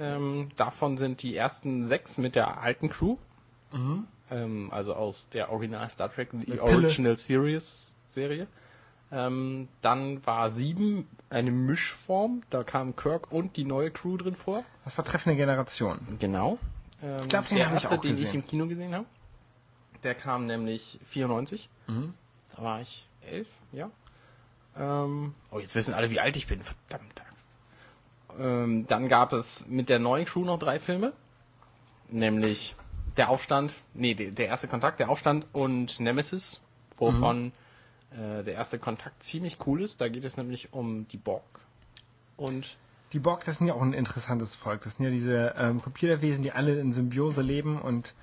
[0.00, 3.16] Ähm, davon sind die ersten sechs mit der alten Crew.
[4.30, 8.46] Ähm, also aus der Original Star Trek Mit Original Series Serie.
[9.10, 12.42] Ähm, dann war sieben eine Mischform.
[12.50, 14.64] Da kam Kirk und die neue Crew drin vor.
[14.84, 15.98] Das war treffende Generation.
[16.18, 16.58] Genau.
[17.02, 18.40] Ähm, Ich glaub, den der hab ich erste, auch den ich gesehen.
[18.40, 19.06] im Kino gesehen habe.
[20.02, 21.68] Der kam nämlich 94.
[21.86, 22.14] Mhm.
[22.58, 23.88] Da war ich elf, ja.
[24.76, 26.60] Ähm, oh, jetzt wissen alle, wie alt ich bin.
[26.60, 27.46] Verdammt Axt.
[28.36, 31.12] Ähm, dann gab es mit der neuen Crew noch drei Filme.
[32.10, 32.74] Nämlich
[33.16, 36.60] Der Aufstand, nee, der, der erste Kontakt, der Aufstand und Nemesis,
[36.96, 37.52] wovon
[38.10, 40.00] äh, der erste Kontakt ziemlich cool ist.
[40.00, 41.60] Da geht es nämlich um die Borg.
[42.36, 42.76] Und
[43.12, 44.82] Die Borg, das sind ja auch ein interessantes Volk.
[44.82, 48.14] Das sind ja diese ähm, Computerwesen, die alle in Symbiose leben und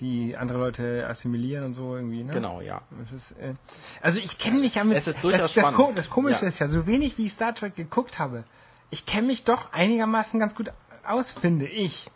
[0.00, 2.32] die andere Leute assimilieren und so irgendwie, ne?
[2.32, 2.82] genau, ja.
[3.14, 3.54] Ist, äh,
[4.00, 4.96] also ich kenne mich ja mit.
[4.96, 5.98] Es ist durchaus das, das, spannend.
[5.98, 6.48] Das Komische Ja.
[6.48, 8.44] ist ja, so wenig wie ich Star Trek geguckt habe,
[8.90, 10.72] ich kenne mich doch einigermaßen ganz gut
[11.04, 12.10] aus, finde ich.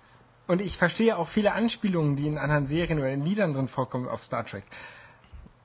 [0.48, 4.08] Und ich verstehe auch viele Anspielungen, die in anderen Serien oder in Liedern drin vorkommen
[4.08, 4.64] auf Star Trek.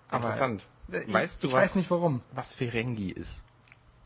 [0.09, 0.67] Aber, Interessant.
[0.91, 2.21] äh, ich, Weißt du, ich was, weiß nicht warum.
[2.33, 3.43] was Ferengi ist?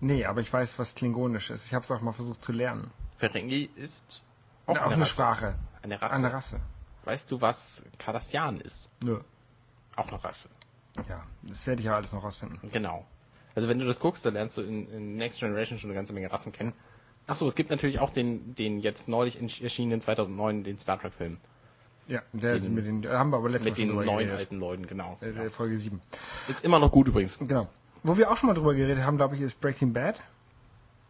[0.02, 1.66] Nee, aber ich weiß, was Klingonisch ist.
[1.66, 2.92] Ich habe es auch mal versucht zu lernen.
[3.18, 4.24] Ferengi ist
[4.68, 5.14] Auch, auch eine, Rasse.
[5.14, 5.56] Sprache.
[5.82, 6.16] Eine Rasse.
[6.16, 6.60] Eine Rasse.
[7.06, 8.90] Weißt du, was Cardassian ist?
[9.04, 9.20] Nö.
[9.96, 10.50] Auch eine Rasse.
[11.10, 12.60] Ja, das werde ich ja alles noch rausfinden.
[12.72, 13.06] Genau.
[13.54, 16.14] Also wenn du das guckst, dann lernst du in, in Next Generation schon eine ganze
[16.14, 16.74] Menge Rassen kennen.
[17.28, 21.38] Achso, es gibt natürlich auch den, den jetzt neulich erschienenen 2009, den Star Trek Film.
[22.08, 24.86] Ja, der Den- mit den, haben wir aber letztes Mal Mit den neuen alten Leuten,
[24.88, 25.18] genau.
[25.22, 26.02] Äh, der Folge 7.
[26.48, 27.40] Ist immer noch gut übrigens.
[27.40, 27.68] Genau.
[28.04, 30.22] Wo wir auch schon mal drüber geredet haben, glaube ich, ist Breaking Bad.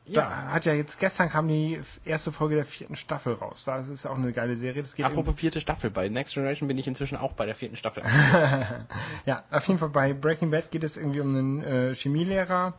[0.07, 3.65] Da hat ja jetzt gestern kam die erste Folge der vierten Staffel raus.
[3.65, 4.83] Das ist auch eine geile Serie.
[4.83, 7.75] Das geht Apropos vierte Staffel, bei Next Generation bin ich inzwischen auch bei der vierten
[7.75, 8.03] Staffel.
[9.25, 12.73] Ja, auf jeden Fall bei Breaking Bad geht es irgendwie um einen äh, Chemielehrer,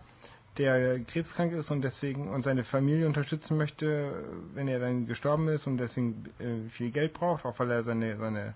[0.59, 5.67] der krebskrank ist und deswegen und seine Familie unterstützen möchte, wenn er dann gestorben ist
[5.67, 8.55] und deswegen äh, viel Geld braucht, auch weil er seine seine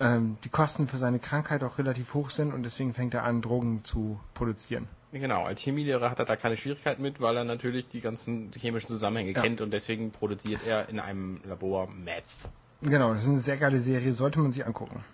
[0.00, 3.42] ähm, die Kosten für seine Krankheit auch relativ hoch sind und deswegen fängt er an,
[3.42, 4.88] Drogen zu produzieren.
[5.18, 8.88] Genau, als Chemielehrer hat er da keine Schwierigkeiten mit, weil er natürlich die ganzen chemischen
[8.88, 9.42] Zusammenhänge Ja.
[9.42, 12.50] kennt und deswegen produziert er in einem Labor Meths.
[12.82, 15.04] Genau, das ist eine sehr geile Serie, sollte man sich angucken.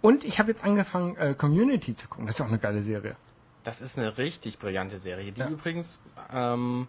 [0.00, 2.26] Und ich habe jetzt angefangen, äh, Community zu gucken.
[2.26, 3.16] Das ist auch eine geile Serie.
[3.64, 5.48] Das ist eine richtig brillante Serie, die Ja.
[5.48, 6.00] übrigens
[6.32, 6.86] ähm,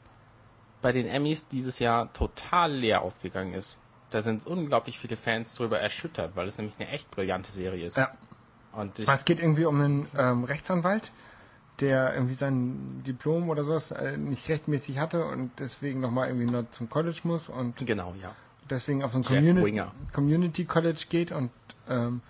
[0.81, 3.79] bei den Emmys dieses Jahr total leer ausgegangen ist.
[4.11, 7.97] Da sind unglaublich viele Fans drüber erschüttert, weil es nämlich eine echt brillante Serie ist.
[7.97, 8.11] Ja.
[8.71, 11.11] Und ich, Es geht irgendwie um einen ähm, Rechtsanwalt,
[11.79, 16.69] der irgendwie sein Diplom oder sowas äh, nicht rechtmäßig hatte und deswegen nochmal irgendwie noch
[16.71, 18.33] zum College muss und genau, ja.
[18.69, 19.81] deswegen auf so ein Community.
[20.13, 21.51] Community College geht und
[21.89, 22.21] ähm,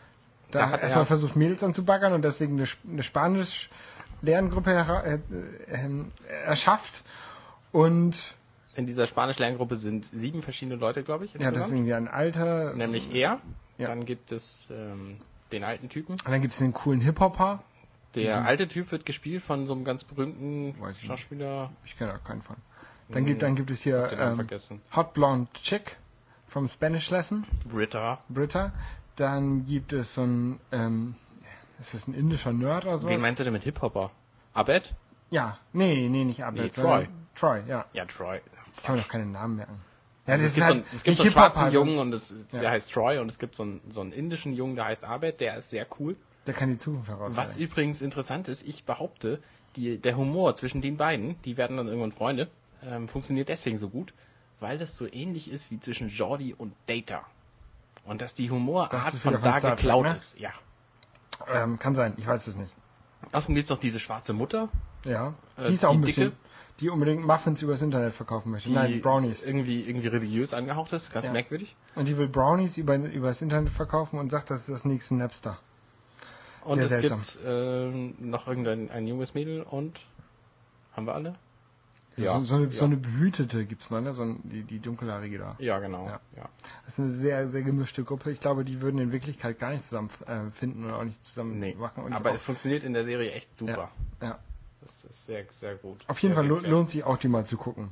[0.52, 3.70] da, Da hat erstmal er- versucht Mädels anzubaggern und deswegen eine, eine Spanisch
[4.22, 5.20] Lerngruppe hera- äh,
[5.70, 6.06] äh,
[6.46, 7.04] erschafft
[7.72, 8.34] und
[8.76, 11.34] In dieser Spanisch-Lerngruppe sind sieben verschiedene Leute, glaube ich.
[11.36, 12.74] ja, das ist irgendwie ein Alter.
[12.74, 13.40] Nämlich er.
[13.78, 13.88] Ja.
[13.88, 15.18] Dann gibt es ähm,
[15.52, 16.14] den alten Typen.
[16.14, 17.62] Und dann gibt es den coolen Hip-Hopper.
[18.16, 18.46] Der Mhm.
[18.46, 21.08] alte Typ wird gespielt von so einem ganz berühmten Weiß ich nicht.
[21.08, 21.72] Schauspieler.
[21.86, 22.56] Ich kenne da keinen von.
[23.10, 24.48] Dann gibt, dann gibt es hier ähm.
[24.96, 25.98] Hot Blonde Chick
[26.48, 27.44] from Spanish Lesson.
[27.66, 28.20] Britta.
[28.30, 28.72] Britta.
[29.16, 31.16] Dann gibt es so ein, ähm,
[31.80, 33.08] ist das ein indischer Nerd oder so?
[33.08, 34.12] Wen meinst du denn mit Hip-Hopper?
[34.54, 34.94] Abed?
[35.30, 36.62] Ja, nee, nee, nicht Abed.
[36.64, 37.08] Nee, Troy.
[37.36, 37.86] Troy, ja.
[37.94, 38.40] Ja, Troy.
[38.76, 39.80] Ich kann mir doch keinen Namen merken.
[40.28, 41.78] Ja, Also es gibt, ist so, halt einen- es gibt so nicht einen schwarzen also,
[41.80, 42.60] Jungen und es, Ja.
[42.62, 45.40] der heißt Troy und es gibt so einen, so einen indischen Jungen, der heißt Abed,
[45.40, 46.18] der ist sehr cool.
[46.48, 47.36] Der kann die Zukunft heraus.
[47.36, 49.42] Was übrigens interessant ist, ich behaupte,
[49.76, 52.50] die, der Humor zwischen den beiden, die werden dann irgendwann Freunde,
[52.84, 54.14] ähm, funktioniert deswegen so gut,
[54.60, 57.24] weil das so ähnlich ist wie zwischen Jordi und Data.
[58.06, 60.16] Und dass die Humorart Das von von da Star geklaut ne?
[60.16, 60.40] ist.
[60.40, 60.52] Ja.
[61.52, 62.72] Ähm, kann sein, ich weiß es nicht.
[63.32, 64.70] Außerdem gibt es noch diese schwarze Mutter,
[65.04, 65.34] Ja.
[65.58, 66.38] Äh, Die ist auch die ein bisschen, dicke?
[66.80, 68.70] die unbedingt Muffins übers Internet verkaufen möchte.
[68.70, 69.42] die Nein, Brownies.
[69.42, 71.32] irgendwie irgendwie religiös angehaucht ist, ganz Ja.
[71.34, 71.76] merkwürdig.
[71.96, 75.58] Und die will Brownies über, übers Internet verkaufen und sagt, das ist das nächste Napster.
[76.66, 77.22] Und Sehr es seltsam.
[77.22, 80.02] gibt ähm, noch irgendein ein junges Mädel und
[80.94, 81.36] haben wir alle?
[82.18, 82.72] so, so, eine, ja.
[82.72, 84.14] so eine behütete gibt's noch, ne?
[84.14, 85.56] So ein, die, die dunkelhaarige da.
[85.60, 86.08] ja, genau.
[86.08, 86.20] Ja.
[86.38, 86.50] Ja.
[86.86, 88.32] Das ist eine sehr, sehr gemischte Gruppe.
[88.32, 91.60] Ich glaube, die würden in Wirklichkeit gar nicht zusammen äh, finden oder auch nicht zusammen
[91.60, 92.12] Nee, machen.
[92.14, 93.92] Aber auch, es funktioniert in der Serie echt super.
[94.22, 94.40] ja.
[94.82, 96.06] Das ist sehr, sehr gut.
[96.08, 96.72] Auf jeden sehr Fall sehenswert.
[96.72, 97.92] lohnt sich auch, die mal zu gucken.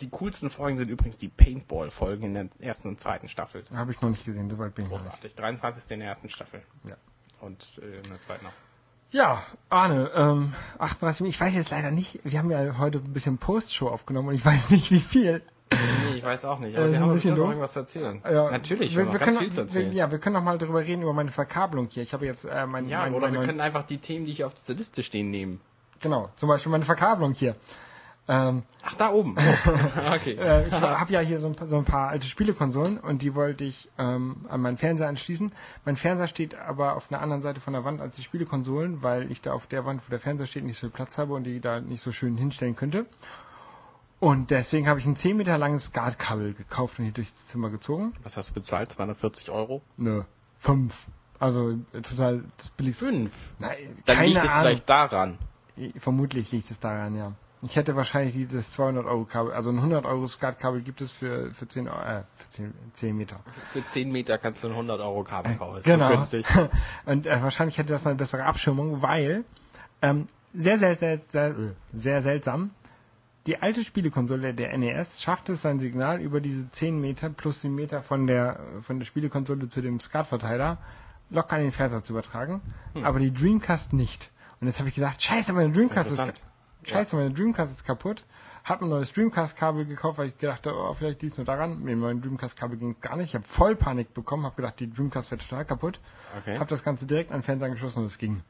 [0.00, 3.64] Die coolsten Folgen sind übrigens die Paintball-Folgen in der ersten und zweiten Staffel.
[3.72, 4.90] Habe ich noch nicht gesehen, soweit bin ich.
[4.90, 5.34] Großartig.
[5.34, 5.90] 23.
[5.90, 6.62] in der ersten Staffel.
[6.88, 6.96] Ja.
[7.40, 8.52] Und äh, in der zweiten auch.
[9.10, 13.38] Ja, Arne, ähm, 38, ich weiß jetzt leider nicht, wir haben ja heute ein bisschen
[13.38, 15.42] Postshow aufgenommen und ich weiß nicht wie viel.
[15.72, 16.74] Nee, ich weiß auch nicht.
[16.74, 18.22] Äh, Aber ist wir ein haben bisschen bestimmt noch irgendwas zu erzählen.
[18.24, 19.92] Ja, Natürlich, wir, wir, haben wir noch ganz können, viel zu wir, erzählen.
[19.92, 22.02] ja, wir können noch mal darüber reden, über meine Verkabelung hier.
[22.02, 24.26] Ich habe jetzt äh, mein, Ja, mein, oder mein, wir mein, können einfach die Themen,
[24.26, 25.60] die hier auf dieser Liste stehen, nehmen.
[26.00, 27.56] Genau, zum Beispiel meine Verkabelung hier.
[28.30, 29.34] Ähm, Ach, da oben.
[29.36, 29.70] Oh.
[30.14, 30.36] okay.
[30.38, 33.34] äh, ich habe ja hier so ein, paar, so ein paar alte Spielekonsolen und die
[33.34, 35.50] wollte ich ähm, an meinen Fernseher anschließen.
[35.84, 39.32] Mein Fernseher steht aber auf einer anderen Seite von der Wand als die Spielekonsolen, weil
[39.32, 41.42] ich da auf der Wand, wo der Fernseher steht, nicht so viel Platz habe und
[41.42, 43.06] die da nicht so schön hinstellen könnte.
[44.20, 48.12] Und deswegen habe ich ein 10 Meter langes SCART-Kabel gekauft und hier durchs Zimmer gezogen.
[48.22, 48.92] Was hast du bezahlt?
[48.92, 49.82] 240 Euro?
[49.96, 50.22] Nö,
[50.56, 51.08] fünf.
[51.40, 53.06] Also äh, total das billigste.
[53.06, 53.34] Fünf.
[53.58, 54.62] Nein, Dann keine liegt es Ahnung.
[54.62, 55.38] vielleicht daran.
[55.96, 57.32] Vermutlich liegt es daran, ja.
[57.62, 61.50] Ich hätte wahrscheinlich dieses 200 Euro Kabel, also ein 100 Euro SCART-Kabel gibt es für,
[61.52, 63.40] für 10, Euro, äh, für 10, 10 Meter.
[63.68, 65.78] Für 10 Meter kannst du ein 100 Euro Kabel kaufen.
[65.78, 66.08] Ist genau.
[66.08, 66.46] So günstig.
[67.04, 69.44] Und äh, wahrscheinlich hätte das eine bessere Abschirmung, weil
[70.00, 71.54] ähm, sehr, sehr, sehr, sehr,
[71.92, 72.70] sehr seltsam.
[73.46, 77.74] Die alte Spielekonsole der NES schafft es, sein Signal über diese 10 Meter plus 10
[77.74, 80.78] Meter von der, von der Spielekonsole zu dem SCART-Verteiler
[81.30, 82.60] locker an den Fernseher zu übertragen,
[82.94, 83.04] Hm.
[83.04, 84.30] aber die Dreamcast nicht.
[84.60, 86.42] Und jetzt habe ich gesagt, scheiße, meine Dreamcast ist,
[86.84, 88.24] Scheiße, meine Dreamcast ist kaputt.
[88.64, 91.80] Hab ein neues Dreamcast-Kabel gekauft, weil ich gedacht habe, oh, vielleicht liegt es nur daran.
[91.80, 93.28] Mit dem neuen Dreamcast-Kabel ging es gar nicht.
[93.28, 96.00] Ich habe voll Panik bekommen, habe gedacht, die Dreamcast wäre total kaputt.
[96.38, 96.58] Okay.
[96.58, 98.42] Hab das Ganze direkt an den Fernseher angeschlossen und es ging.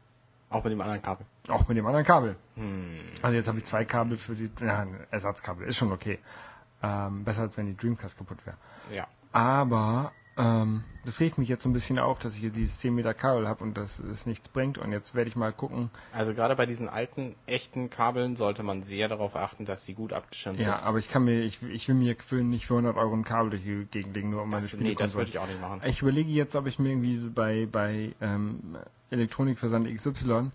[0.48, 1.26] Auch mit dem anderen Kabel.
[1.48, 2.36] Auch mit dem anderen Kabel.
[2.56, 2.98] Hm.
[3.22, 6.18] Also jetzt habe ich zwei Kabel für die, ja, Ersatzkabel, ist schon okay.
[6.82, 8.56] Ähm, besser als wenn die Dreamcast kaputt wäre.
[8.92, 9.06] Ja.
[9.32, 12.94] Aber ähm, das regt mich jetzt so ein bisschen auf, dass ich hier dieses 10
[12.94, 14.78] Meter Kabel habe und dass es nichts bringt.
[14.78, 15.90] Und jetzt werde ich mal gucken.
[16.12, 20.12] Also gerade bei diesen alten, echten Kabeln sollte man sehr darauf achten, dass sie gut
[20.12, 20.86] abgeschirmt Ja, sind.
[20.86, 23.50] aber ich kann mir, ich, ich will mir für, nicht für 100 Euro ein Kabel
[23.50, 25.80] durch die Gegend legen, nur um meine Das, nee, das würde ich auch nicht machen.
[25.84, 28.76] Ich überlege jetzt, ob ich mir irgendwie bei, bei ähm,
[29.10, 30.50] Elektronikversand XY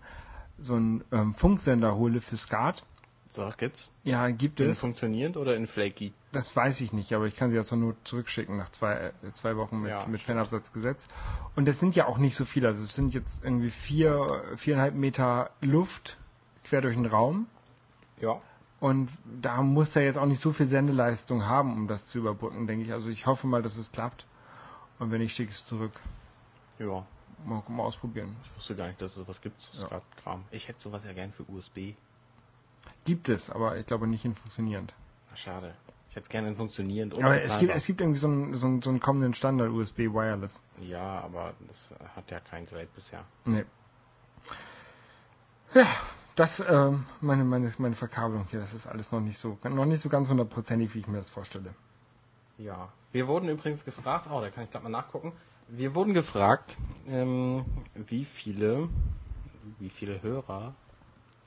[0.58, 2.84] so einen ähm, Funksender hole für SCART.
[3.28, 3.90] So, was gibt's?
[4.04, 4.80] Ja, gibt In es.
[4.80, 6.12] funktionierend oder in flaky?
[6.32, 9.56] Das weiß ich nicht, aber ich kann sie zur Not zurückschicken nach zwei, äh, zwei
[9.56, 10.20] Wochen mit, Ja, mit.
[10.22, 11.08] Fernabsatzgesetz.
[11.56, 12.68] Und das sind ja auch nicht so viele.
[12.68, 16.18] Also es sind jetzt irgendwie vier, viereinhalb Meter Luft
[16.64, 17.46] quer durch den Raum.
[18.20, 18.40] Ja.
[18.78, 19.08] Und
[19.40, 22.84] da muss er jetzt auch nicht so viel Sendeleistung haben, um das zu überbrücken, denke
[22.84, 22.92] ich.
[22.92, 24.26] Also ich hoffe mal, dass es klappt.
[24.98, 25.92] Und wenn nicht, schicke ich es zurück.
[26.78, 27.04] Ja.
[27.44, 28.36] Mal, mal ausprobieren.
[28.44, 29.60] Ich wusste gar nicht, dass es sowas gibt.
[29.60, 30.00] Ist Ja.
[30.22, 30.44] Kram.
[30.50, 31.94] Ich hätte sowas ja gern für USB.
[33.04, 34.94] Gibt es, aber ich glaube nicht in funktionierend.
[35.34, 35.74] Schade.
[36.08, 37.76] Ich hätte es gerne in funktionierend Aber es gibt, bezahlbar.
[37.76, 40.62] es gibt irgendwie so einen, so einen, so einen kommenden Standard USB Wireless.
[40.80, 43.24] Ja, aber das hat ja kein Gerät bisher.
[43.44, 43.64] Nee.
[45.74, 45.86] Ja,
[46.36, 50.00] das, ähm, meine, meine, meine Verkabelung hier, das ist alles noch nicht so, noch nicht
[50.00, 51.74] so ganz hundertprozentig, wie ich mir das vorstelle.
[52.58, 52.88] Ja.
[53.12, 55.32] Wir wurden übrigens gefragt, oh, da kann ich gleich mal nachgucken.
[55.68, 56.76] Wir wurden gefragt,
[57.08, 58.88] ähm, wie viele,
[59.78, 60.74] wie viele Hörer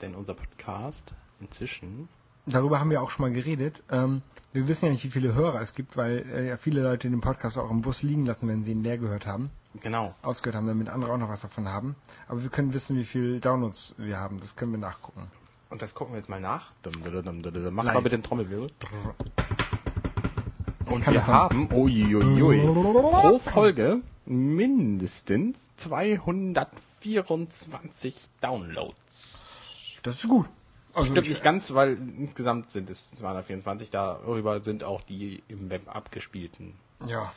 [0.02, 2.08] denn unser Podcast inzwischen
[2.45, 3.84] Darüber haben wir auch schon mal geredet.
[3.91, 4.21] Ähm,
[4.54, 7.21] wir wissen ja nicht, wie viele Hörer es gibt, weil äh, ja viele Leute den
[7.21, 10.15] Podcast auch im Bus liegen lassen, wenn sie ihn leer gehört haben, Genau.
[10.23, 11.95] ausgehört haben, damit andere auch noch was davon haben.
[12.28, 14.39] Aber wir können wissen, wie viele Downloads wir haben.
[14.39, 15.28] Das können wir nachgucken.
[15.69, 16.71] Und das gucken wir jetzt mal nach.
[16.82, 17.71] Dum, dum, dum, dum, dum.
[17.73, 17.93] Mach Live.
[17.93, 18.71] mal bitte den Trommelwirbel.
[20.88, 29.99] Und kann wir haben uiuiui, pro Folge mindestens 224 Downloads.
[30.02, 30.47] Das ist gut.
[30.93, 33.91] Also Stimmt ich- nicht ganz, weil insgesamt sind es 224.
[33.91, 36.73] Darüber sind auch die im Web abgespielten.
[37.06, 37.32] Ja.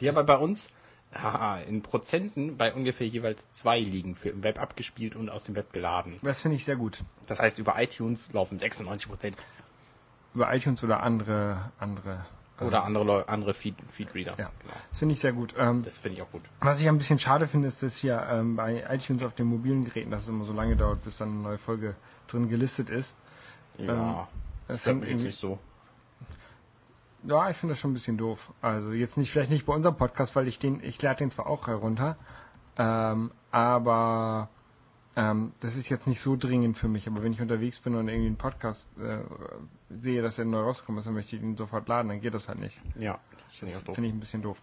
[0.00, 0.70] Die aber bei uns
[1.12, 5.54] haha, in Prozenten bei ungefähr jeweils zwei liegen für im Web abgespielt und aus dem
[5.56, 6.18] Web geladen.
[6.22, 7.02] Das finde ich sehr gut.
[7.26, 9.36] Das heißt, über iTunes laufen 96 Prozent
[10.34, 12.26] Über iTunes oder andere, andere.
[12.60, 14.34] Oder andere, Leu- andere Feed, Feedreader.
[14.38, 14.50] Ja.
[14.62, 14.74] Genau.
[14.90, 15.54] Das finde ich sehr gut.
[15.58, 16.42] Ähm, Das finde ich auch gut.
[16.60, 19.84] Was ich ein bisschen schade finde, ist, dass hier ähm, bei iTunes auf den mobilen
[19.84, 21.96] Geräten, dass es immer so lange dauert, bis dann eine neue Folge
[22.28, 23.14] drin gelistet ist.
[23.78, 24.28] Ja,
[24.68, 25.58] das stört hängt irgendwie, nicht so.
[27.24, 28.52] Ja, ich finde das schon ein bisschen doof.
[28.62, 31.46] Also jetzt nicht, vielleicht nicht bei unserem Podcast, weil ich den, ich lade den zwar
[31.46, 32.16] auch herunter,
[32.78, 34.48] ähm, aber
[35.16, 37.06] ähm, das ist jetzt nicht so dringend für mich.
[37.06, 39.18] Aber wenn ich unterwegs bin und irgendwie einen Podcast äh,
[39.90, 42.48] sehe, dass er neu rausgekommen ist, dann möchte ich ihn sofort laden, dann geht das
[42.48, 42.78] halt nicht.
[42.98, 43.94] Ja, das finde ich auch Das doof.
[43.94, 44.58] finde ich ein bisschen doof.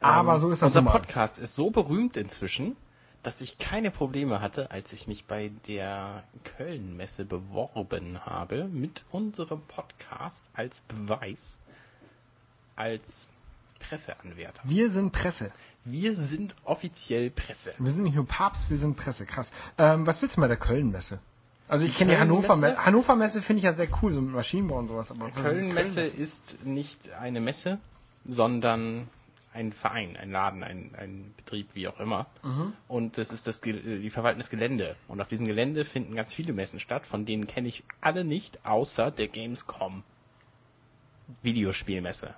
[0.00, 0.92] Aber Ähm, so ist das Unser mal.
[0.92, 2.74] Podcast ist so berühmt inzwischen,
[3.22, 6.24] dass ich keine Probleme hatte, als ich mich bei der
[6.56, 11.58] Köln-Messe beworben habe, mit unserem Podcast als Beweis,
[12.76, 13.28] als
[13.78, 14.62] Presseanwärter.
[14.64, 15.52] Wir sind Presse.
[15.84, 17.72] Wir sind offiziell Presse.
[17.78, 19.26] Wir sind nicht nur Papst, wir sind Presse.
[19.26, 19.50] Krass.
[19.78, 21.20] Ähm, was willst du bei der Köln-Messe?
[21.68, 22.18] Also ich kenne die?
[22.18, 22.84] Hannover-Messe.
[22.84, 25.10] Hannover-Messe finde ich ja sehr cool, so mit Maschinenbau und sowas.
[25.10, 26.16] Aber Köln-Messe Köln-Messe?
[26.16, 27.78] ist nicht eine Messe,
[28.26, 29.08] sondern
[29.54, 32.26] ein Verein, ein Laden, ein, ein Betrieb, wie auch immer.
[32.42, 32.72] Mhm.
[32.88, 34.96] Und das ist das, die verwaltendes Gelände.
[35.08, 38.64] Und auf diesem Gelände finden ganz viele Messen statt, von denen kenne ich alle nicht,
[38.64, 40.04] außer der Gamescom
[41.42, 42.34] Videospielmesse.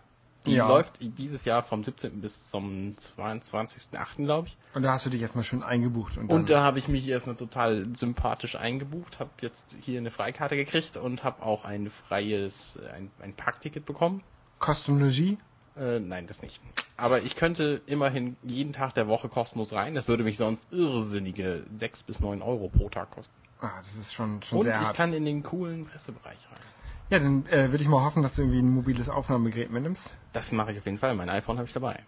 [0.47, 0.69] Die Ja.
[0.69, 2.21] läuft dieses Jahr vom 17.
[2.21, 4.57] bis zum 22.8., glaube ich.
[4.75, 6.19] Und da hast du dich erstmal schön eingebucht.
[6.19, 10.57] Und, Und da habe ich mich erstmal total sympathisch eingebucht, habe jetzt hier eine Freikarte
[10.57, 14.23] gekriegt und habe auch ein freies, ein, ein Parkticket bekommen.
[14.59, 15.39] Cosmologie.
[15.77, 16.61] Äh, nein, das nicht.
[16.97, 19.95] Aber ich könnte immerhin jeden Tag der Woche kostenlos rein.
[19.95, 23.33] Das würde mich sonst irrsinnige 6 bis 9 Euro pro Tag kosten.
[23.61, 24.97] Ah, das ist schon, schon Und sehr ich hart.
[24.97, 26.61] kann in den coolen Pressebereich rein.
[27.11, 30.15] Ja, dann äh, würde ich mal hoffen, dass du irgendwie ein mobiles Aufnahmegerät mitnimmst.
[30.33, 31.15] Das mache ich auf jeden Fall.
[31.15, 32.01] Mein iPhone habe ich dabei.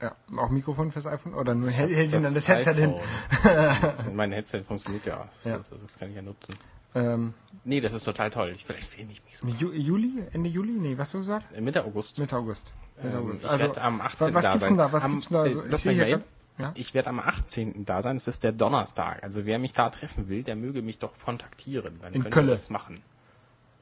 [0.00, 2.94] Ja, auch Mikrofon fürs iPhone oder nur Ich hält hält sie dann das Headset hin.
[2.94, 4.14] iPhone.
[4.16, 5.28] mein Headset funktioniert ja.
[5.42, 5.56] Das, Ja.
[5.58, 6.54] Das, das kann ich ja nutzen.
[6.94, 8.52] Ähm, Nee, das ist total toll.
[8.54, 9.46] Ich, vielleicht filme ich mich so.
[9.46, 10.22] Ju Juli?
[10.32, 10.72] Ende Juli?
[10.72, 11.46] Nee, was hast du gesagt?
[11.56, 12.18] Äh, Mitte August.
[12.18, 12.72] Mitte August.
[13.02, 13.44] Mitte Ähm, August.
[13.44, 14.34] ich werde am 18.
[14.34, 14.68] was da gibt's sein.
[14.70, 14.92] denn da?
[14.92, 15.44] Was am, gibt's denn da?
[15.44, 16.22] äh, Also, ich das hier eben.
[16.58, 16.70] Ja?
[16.76, 17.84] Ich werde am 18.
[17.84, 18.16] da sein.
[18.16, 19.24] Das ist der Donnerstag.
[19.24, 21.98] Also wer mich da treffen will, der möge mich doch kontaktieren.
[22.00, 22.46] Dann In können Köln.
[22.46, 23.02] wir das machen.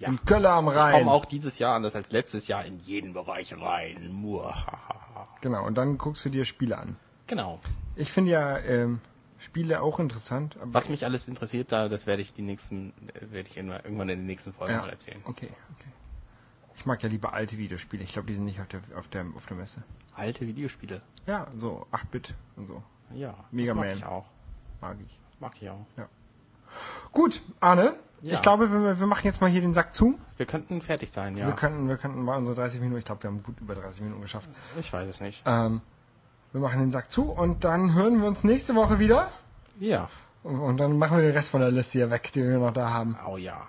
[0.03, 0.09] Ja.
[0.09, 0.93] In Köln am Ich Rhein.
[0.95, 4.11] komme auch dieses Jahr anders als letztes Jahr in jeden Bereich rein.
[4.11, 5.25] Muahaha.
[5.41, 6.97] Genau, und dann guckst du dir Spiele an.
[7.29, 7.61] Genau.
[7.95, 9.01] Ich finde ja ähm,
[9.39, 10.57] Spiele auch interessant.
[10.61, 14.19] Was mich alles interessiert, da das werde ich die nächsten, äh, werde ich irgendwann in
[14.19, 14.81] den nächsten Folgen ja.
[14.81, 15.21] mal erzählen.
[15.25, 15.91] Okay, okay.
[16.75, 18.03] Ich mag ja lieber alte Videospiele.
[18.03, 19.85] Ich glaube, die sind nicht auf der, auf der, auf der Messe.
[20.17, 21.01] Alte Videospiele.
[21.29, 22.83] Ja, so 8-Bit und so.
[23.15, 23.37] Ja.
[23.53, 23.97] Mega mag Man.
[23.99, 24.27] ich auch.
[24.81, 25.21] Mag ich.
[25.39, 25.87] Mag ich auch.
[27.13, 28.35] Gut, Arne, Ja.
[28.35, 30.19] ich glaube, wir, wir machen jetzt mal hier den Sack zu.
[30.37, 31.47] Wir könnten fertig sein, ja.
[31.47, 34.03] Wir könnten, wir könnten mal unsere 30 Minuten, ich glaube, wir haben gut über 30
[34.03, 34.49] Minuten geschafft.
[34.79, 35.43] ich weiß es nicht.
[35.45, 35.81] Ähm,
[36.53, 39.29] wir machen den Sack zu und dann hören wir uns nächste Woche wieder.
[39.81, 40.09] Ja.
[40.45, 42.73] Und, und dann machen wir den Rest von der Liste hier weg, die wir noch
[42.73, 43.17] da haben.
[43.29, 43.67] Oh ja.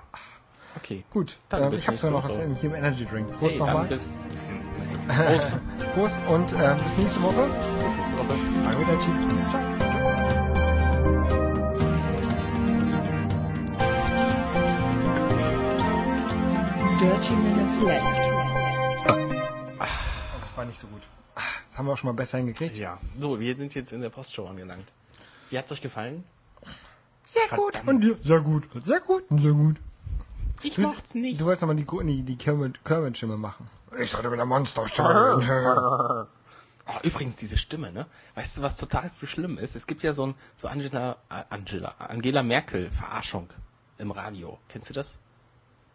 [0.75, 1.03] Okay.
[1.11, 3.31] Gut, Dann ähm, ich habe sogar noch was in, hier im Energy Drink.
[3.39, 3.87] Prost Hey, nochmal.
[5.07, 5.55] Prost.
[5.93, 7.47] Prost und äh, bis nächste Woche.
[7.83, 8.67] bis nächste Woche.
[8.67, 9.11] Arrivederci.
[9.49, 9.82] Ciao.
[17.03, 18.05] Dirty Minutes Left.
[19.09, 21.01] Oh, das war nicht so gut.
[21.35, 22.77] Das haben wir auch schon mal besser hingekriegt.
[22.77, 22.97] Ja.
[23.19, 24.87] So, wir sind jetzt in der Postshow angelangt.
[25.49, 26.23] Wie hat's euch gefallen?
[27.25, 27.73] Sehr Verdammt.
[27.73, 27.87] gut.
[27.87, 28.17] Und dir?
[28.23, 28.69] Sehr gut.
[28.85, 29.25] Sehr gut.
[29.29, 29.75] Sehr gut.
[30.61, 31.41] Ich Du, mocht's nicht.
[31.41, 33.69] du wolltest nochmal die, die, die Kermit- Kermit-Stimme machen.
[33.99, 36.27] Ich sollte mit der Monsterstimme.
[36.85, 38.07] Oh, übrigens, diese Stimme, ne?
[38.35, 39.73] Weißt du, was total für schlimm ist?
[39.73, 41.15] Es gibt ja so ein, so Angela,
[41.49, 43.47] Angela, Angela Merkel Verarschung
[43.97, 44.59] im Radio.
[44.67, 45.17] Kennst du das?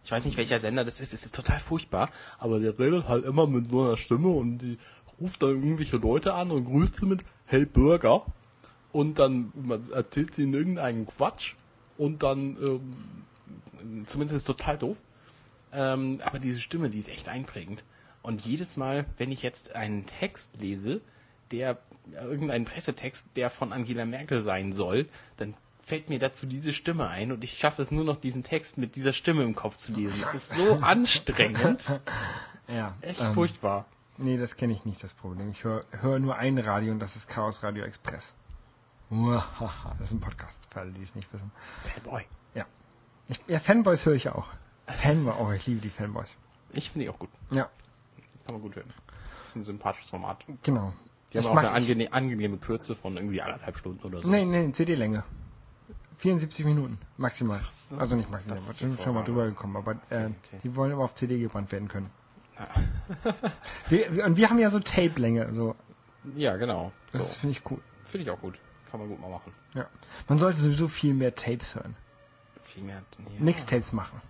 [0.04, 1.12] Ich weiß nicht, welcher Sender das ist.
[1.12, 2.10] Es ist total furchtbar.
[2.38, 4.78] Aber der redet halt immer mit so einer Stimme und die
[5.20, 8.24] ruft dann irgendwelche Leute an und grüßt sie mit, hey Bürger.
[8.92, 9.52] Und dann
[9.92, 11.54] erzählt sie in irgendeinen Quatsch.
[11.98, 14.96] Und dann, ähm, zumindest ist es total doof.
[15.72, 17.84] Ähm, aber diese Stimme, die ist echt einprägend.
[18.22, 21.00] Und jedes Mal, wenn ich jetzt einen Text lese,
[21.50, 21.78] der
[22.12, 25.54] äh, irgendeinen Pressetext, der von Angela Merkel sein soll, dann
[25.88, 28.96] fällt mir dazu diese Stimme ein und ich schaffe es nur noch, diesen Text mit
[28.96, 30.20] dieser Stimme im Kopf zu lesen.
[30.20, 31.90] Das ist so anstrengend.
[32.68, 32.94] ja.
[33.00, 33.86] Echt ähm, furchtbar.
[34.16, 35.50] Nee, das kenne ich nicht, das Problem.
[35.50, 38.34] Ich höre hör nur ein Radio und das ist Chaos Radio Express.
[39.10, 41.50] Das ist ein Podcast, für alle, die es nicht wissen.
[41.94, 42.24] Fanboy.
[43.30, 44.46] Ich, ja, Fanboys höre ich ja auch.
[44.86, 46.36] Fanboy, oh, ich liebe die Fanboys.
[46.72, 47.28] Ich finde die auch gut.
[47.50, 47.68] Ja,
[48.46, 48.90] Kann man gut hören.
[49.36, 50.44] Das ist ein sympathisches Format.
[50.62, 50.94] genau.
[51.32, 54.30] Die haben Ich auch eine angene angenehme Kürze von irgendwie anderthalb Stunden oder so.
[54.30, 55.24] Nee, nee, CD-Länge.
[56.18, 57.60] 74 Minuten, maximal.
[57.70, 57.96] so.
[57.96, 60.60] Also nicht maximal, Das wir sind schon mal drüber gekommen, aber äh, okay.
[60.62, 62.10] die wollen immer auf CD gebrannt werden können.
[62.58, 62.68] Ja.
[63.88, 65.76] Wir, wir, und wir haben ja so Tape-Länge, so.
[66.36, 66.92] Ja, genau.
[67.12, 67.20] So.
[67.20, 67.78] Das finde ich cool.
[68.02, 68.58] Finde ich auch gut.
[68.90, 69.52] Kann man gut mal machen.
[69.74, 69.86] Ja.
[70.28, 71.94] Man sollte sowieso viel mehr Tapes hören.
[72.64, 73.02] Viel mehr.
[73.18, 73.24] Ja.
[73.38, 74.20] Mixtapes machen.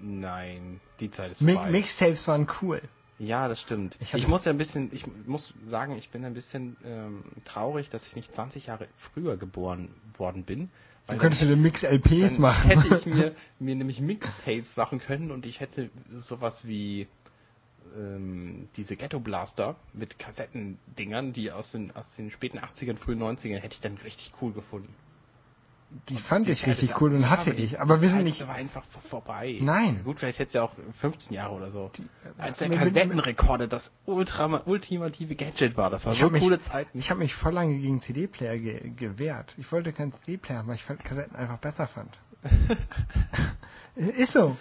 [0.00, 1.70] Nein, die Zeit ist Mi vorbei.
[1.70, 2.80] Mixtapes waren cool.
[3.18, 3.96] Ja, das stimmt.
[4.00, 7.88] Ich Ich, muss ja ein bisschen, ich muss sagen, ich bin ein bisschen ähm, traurig,
[7.88, 10.70] dass ich nicht 20 Jahre früher geboren worden bin.
[11.06, 12.68] Dann könntest du den Mix-LPs dann machen.
[12.68, 17.08] hätte ich mir, mir nämlich Mixtapes machen können und ich hätte sowas wie
[17.96, 23.58] ähm, diese Ghetto Blaster mit Kassettendingern, die aus den, aus den späten 80ern, frühen 90ern,
[23.58, 24.94] hätte ich dann richtig cool gefunden.
[26.08, 27.80] Die fand Die ich richtig cool und hatte die ich.
[27.80, 28.42] Aber wir sind nicht.
[28.42, 29.58] aber einfach vorbei.
[29.60, 30.00] Nein.
[30.04, 31.90] Gut, vielleicht hätte ja auch 15 Jahre oder so.
[32.38, 35.90] Als der mit- mit- Kassettenrekorder das ultra, ultimative Gadget war.
[35.90, 36.98] Das war so hab mich- coole Zeiten.
[36.98, 39.54] Ich habe mich voll lange gegen CD-Player ge gewehrt.
[39.58, 42.18] Ich wollte keinen CD-Player haben, weil ich Kassetten einfach besser fand.
[43.94, 44.56] Ist so.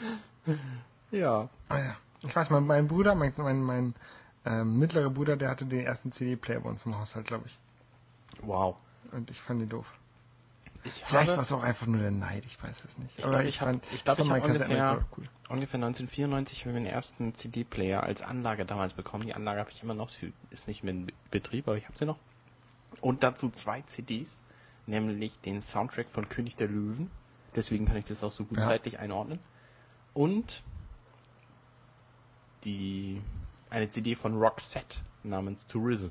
[1.11, 1.49] Ja.
[1.69, 1.95] Ah ja.
[2.23, 3.95] Ich weiß, mein, mein Bruder, mein, mein, mein
[4.45, 7.57] ähm, mittlerer Bruder, der hatte den ersten CD-Player bei uns im Haushalt, glaube ich.
[8.41, 8.75] Wow.
[9.11, 9.91] Und ich fand ihn doof.
[10.84, 13.17] Ich Vielleicht habe- war es auch einfach nur der Neid, ich weiß es nicht.
[13.19, 15.29] Ich glaub, ich hab- fand, ich glaub, ich hab ungefähr- cool.
[15.49, 19.25] ungefähr 1994 habe ich meinen ersten CD-Player als Anlage damals bekommen.
[19.25, 21.86] Die Anlage habe ich immer noch, sie ist nicht mehr in Be- Betrieb, aber ich
[21.88, 22.17] habe sie noch.
[22.99, 24.41] Und dazu zwei CDs,
[24.88, 27.11] nämlich den Soundtrack von König der Löwen.
[27.55, 28.63] Deswegen kann ich das auch so gut Ja.
[28.65, 29.39] zeitlich einordnen.
[30.13, 30.63] Und
[32.63, 33.21] die
[33.69, 36.09] eine CD von Roxette namens Tourism.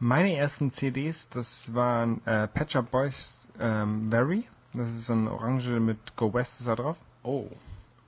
[0.00, 4.48] Meine ersten CDs, das waren äh, Patch Up Boys ähm, Very.
[4.72, 6.96] Das ist so ein Orange mit Go West ist da drauf.
[7.22, 7.46] Oh.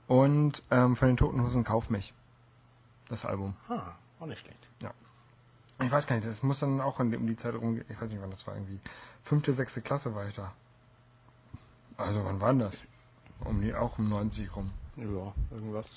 [0.07, 2.13] Und ähm, von den Toten Hosen Kauf mich.
[3.09, 3.55] Das Album.
[3.69, 4.57] Ah, auch nicht schlecht.
[5.81, 8.01] Ich weiß gar nicht, das muss dann auch in die, um die Zeit rum, ich
[8.01, 8.79] weiß nicht wann das war, irgendwie
[9.23, 10.53] fünfte, sechste Klasse war ich da.
[11.97, 12.77] Also wann war denn das?
[13.43, 14.71] Um die, auch um 90 rum.
[14.95, 15.87] Ja, irgendwas.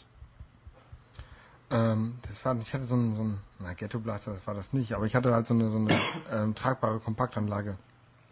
[1.71, 3.27] Ähm, das war, ich hatte so ein, so
[3.59, 5.99] na Ghetto Blaster, das war das nicht, aber ich hatte halt so eine, so eine
[6.31, 7.77] ähm, tragbare Kompaktanlage.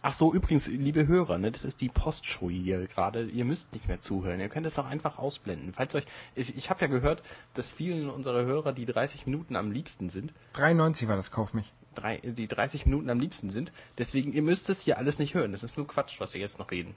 [0.07, 3.25] Ach so, übrigens, liebe Hörer, ne, das ist die Postshow hier gerade.
[3.25, 4.39] Ihr müsst nicht mehr zuhören.
[4.39, 5.73] Ihr könnt es auch einfach ausblenden.
[5.73, 6.05] Falls euch,
[6.35, 7.23] ich, ich habe ja gehört,
[7.55, 10.35] dass vielen unserer Hörer die 30 Minuten am liebsten sind.
[10.53, 11.73] 93 war das, Kauf mich.
[11.95, 13.73] Drei, die 30 Minuten am liebsten sind.
[13.97, 15.53] Deswegen, ihr müsst es hier alles nicht hören.
[15.53, 16.95] Das ist nur Quatsch, was wir jetzt noch reden.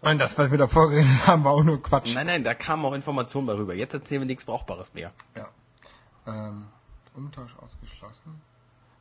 [0.00, 2.14] Und das, was wir davor geredet haben, war auch nur Quatsch.
[2.14, 3.74] Nein, nein, da kamen auch Informationen darüber.
[3.74, 5.12] Jetzt erzählen wir nichts Brauchbares mehr.
[5.36, 5.48] Ja.
[6.26, 6.66] Ähm,
[7.16, 8.40] Umtausch ausgeschlossen.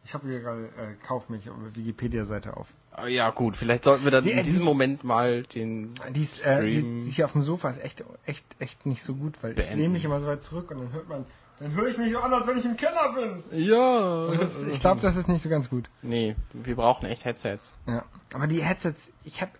[0.03, 2.67] Ich habe hier gerade äh, Kauf mich auf der Wikipedia-Seite auf.
[2.91, 6.21] Ah, Ja, gut, vielleicht sollten wir dann Die- in diesem die- Moment mal den Die,
[6.21, 9.37] ist, äh, die, die hier auf dem Sofa ist echt, echt, echt nicht so gut,
[9.43, 9.77] weil ich Beenden.
[9.77, 11.25] lehne mich immer so weit zurück und dann hört man,
[11.59, 13.43] dann höre ich mich so an, als wenn ich im Keller bin.
[13.65, 14.31] Ja.
[14.35, 15.89] Das, ich glaube, das ist nicht so ganz gut.
[16.01, 17.73] Nee, wir brauchen echt Headsets.
[17.85, 18.03] Ja.
[18.33, 19.51] Aber die Headsets, ich habe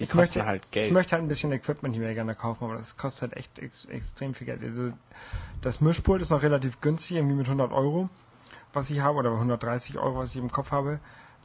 [0.00, 0.88] Die ich kosten möchte, halt Geld.
[0.88, 3.58] Ich möchte halt ein bisschen Equipment, die wir gerne kaufen, aber das kostet halt echt
[3.60, 4.62] ex extrem viel Geld.
[4.62, 4.92] Also,
[5.60, 8.08] das Mischpult ist noch relativ günstig, irgendwie mit 100 Euro,
[8.72, 10.98] was ich habe, oder 130 Euro, was ich im Kopf habe.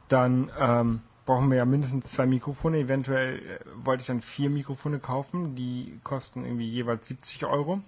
[0.08, 2.78] Dann ähm, brauchen wir ja mindestens zwei Mikrofone.
[2.78, 7.80] Eventuell äh, wollte ich dann vier Mikrofone kaufen, die kosten irgendwie jeweils 70 Euro.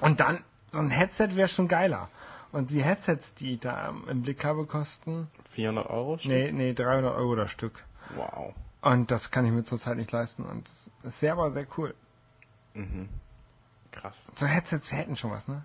[0.00, 2.08] Und dann, so ein Headset wäre schon geiler.
[2.50, 6.18] Und die Headsets, die ich da im Blick habe, kosten, 400 Euro?
[6.24, 7.84] nee, nee, 300 Euro das Stück.
[8.16, 8.54] Wow.
[8.80, 10.44] Und das kann ich mir zurzeit nicht leisten.
[10.44, 10.70] Und
[11.02, 11.94] es wäre aber sehr cool.
[12.74, 13.08] Mhm.
[13.90, 14.30] Krass.
[14.36, 15.64] So Headsets hätten schon was, ne?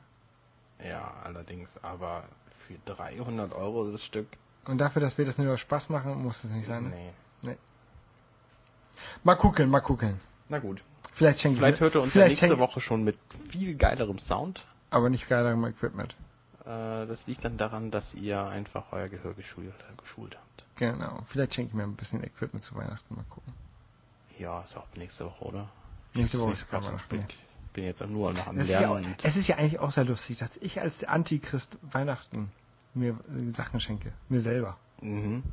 [0.83, 2.23] Ja, allerdings, aber
[2.67, 4.27] für 300 Euro das Stück?
[4.65, 6.89] Und dafür, dass wir das nur Spaß machen, muss es nicht sein.
[6.89, 7.13] Ne?
[7.43, 7.57] Nee.
[9.23, 10.19] Mal gucken, mal gucken.
[10.49, 10.83] Na gut.
[11.13, 13.17] Vielleicht schenke Vielleicht ich hört ihr uns ja nächste Woche schon mit
[13.49, 14.65] viel geilerem Sound.
[14.89, 16.15] Aber nicht geilerem Equipment.
[16.61, 20.52] Äh, das liegt dann daran, dass ihr einfach euer Gehör geschult, geschult habt.
[20.75, 21.23] Genau.
[21.27, 23.15] Vielleicht schenke ich mir ein bisschen Equipment zu Weihnachten.
[23.15, 23.53] Mal gucken.
[24.39, 25.69] Ja, ist auch nächste Woche, oder?
[26.15, 27.27] Nächste hab's Woche ist Weihnachten, bin, ja.
[27.73, 29.05] bin jetzt nur noch am Es ist, ja, auch- Lernen.
[29.13, 32.51] und- es ist ja eigentlich auch sehr lustig, dass ich als Antichrist Weihnachten
[32.95, 34.13] mir äh, Sachen schenke.
[34.29, 34.77] Mir selber.
[35.01, 35.43] mhm.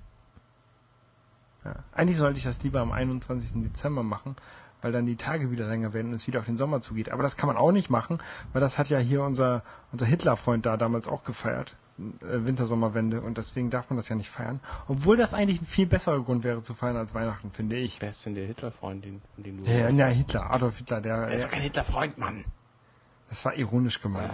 [1.65, 1.75] Ja.
[1.93, 3.63] Eigentlich sollte ich das lieber am 21.
[3.63, 4.35] Dezember machen,
[4.81, 7.11] weil dann die Tage wieder länger werden und es wieder auf den Sommer zugeht.
[7.11, 8.19] Aber das kann man auch nicht machen,
[8.55, 9.63] weil das hat ja hier unser,
[9.93, 11.77] unser Hitler-Freund da damals auch gefeiert.
[12.23, 14.61] Äh, Wintersommerwende und deswegen darf man das ja nicht feiern.
[14.89, 18.01] Obwohl das eigentlich ein viel besserer Grund wäre zu feiern als Weihnachten, finde ich.
[18.01, 21.35] Wer ist denn der Hitlerfreund, den, den du Ja, ja, Hitler, Adolf Hitler, der, Der
[21.35, 22.45] ist doch kein Hitlerfreund, Mann.
[23.29, 24.33] das war ironisch gemeint.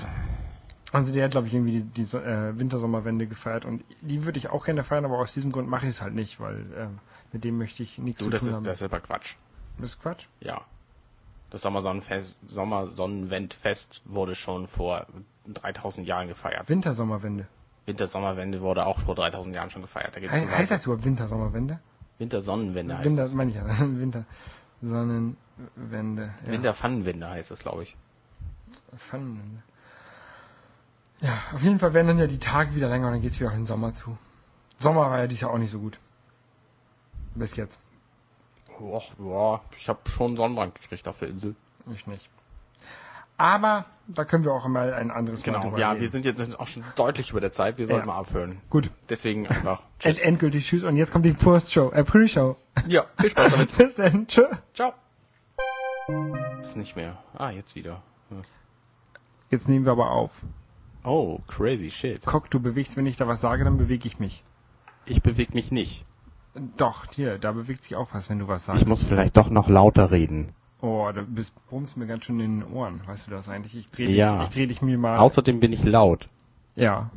[0.93, 4.39] Also der hat, glaube ich, irgendwie die, die So- äh, Wintersommerwende gefeiert und die würde
[4.39, 6.99] ich auch gerne feiern, aber aus diesem Grund mache ich es halt nicht, weil ähm,
[7.33, 8.64] mit dem möchte ich nichts Du, zu tun ist, haben.
[8.64, 9.35] das ist aber Quatsch.
[9.79, 10.27] das ist Quatsch.
[10.41, 10.61] Ja.
[11.51, 15.07] Das Sommersonnenfest, Sommersonnenwendfest wurde schon vor
[15.47, 16.69] 3000 Jahren gefeiert.
[16.69, 17.47] Wintersommerwende.
[17.87, 20.16] Wintersommerwende wurde auch vor 3000 Jahren schon gefeiert.
[20.16, 21.78] Da He heißt das überhaupt Wintersommerwende?
[22.18, 23.34] Wintersonnenwende heißt Winter, es.
[23.34, 23.64] meine ich ja.
[23.80, 24.24] Winter,
[24.82, 26.34] Sonnenwende.
[26.45, 26.53] Ja.
[26.53, 27.97] Winterpfannenwende heißt es, glaube ich.
[28.97, 29.62] Pfannenwende.
[31.20, 33.49] Ja, auf jeden Fall werden dann ja die Tage wieder länger und dann geht's wieder
[33.51, 34.18] auf den Sommer zu.
[34.78, 35.99] Sommer war ja dieses Jahr auch nicht so gut.
[37.34, 37.78] Bis jetzt.
[38.78, 41.55] Och, ja, ich habe schon Sonnenbrand gekriegt auf der Insel.
[41.95, 42.28] Ich nicht.
[43.39, 46.01] Aber da können wir auch mal ein anderes Mal Genau, ja, reden.
[46.03, 47.76] wir sind jetzt auch schon deutlich über der Zeit.
[47.78, 48.14] Wir sollten Ja.
[48.14, 48.61] mal aufhören.
[48.70, 48.91] Gut.
[49.09, 50.18] Deswegen einfach End, tschüss.
[50.24, 52.57] endgültig tschüss und jetzt kommt die Post-Show, äh, Pre-Show.
[52.87, 53.76] Ja, viel Spaß damit.
[53.78, 54.45] Bis dann, tschö.
[54.74, 54.93] Ciao.
[56.61, 57.18] Ist nicht mehr.
[57.37, 58.03] Ah, jetzt wieder.
[58.30, 58.43] Hm.
[59.51, 60.30] Jetzt nehmen wir aber auf.
[61.05, 62.22] Oh, crazy shit.
[62.26, 64.45] Guck, du bewegst, wenn ich da was sage, dann bewege ich mich.
[65.05, 66.05] Ich bewege mich nicht.
[66.76, 68.82] Doch, hier, da bewegt sich auch was, wenn du was sagst.
[68.82, 70.53] Ich muss vielleicht doch noch lauter reden.
[70.83, 73.01] Oh, da bist, brummst mir ganz schön in den Ohren.
[73.07, 73.74] Weißt du das eigentlich?
[73.77, 74.39] Ich dreh Ja.
[74.39, 75.16] dich, ich dreh dich mir mal.
[75.18, 76.29] Außerdem bin ich laut.
[76.74, 77.11] ja.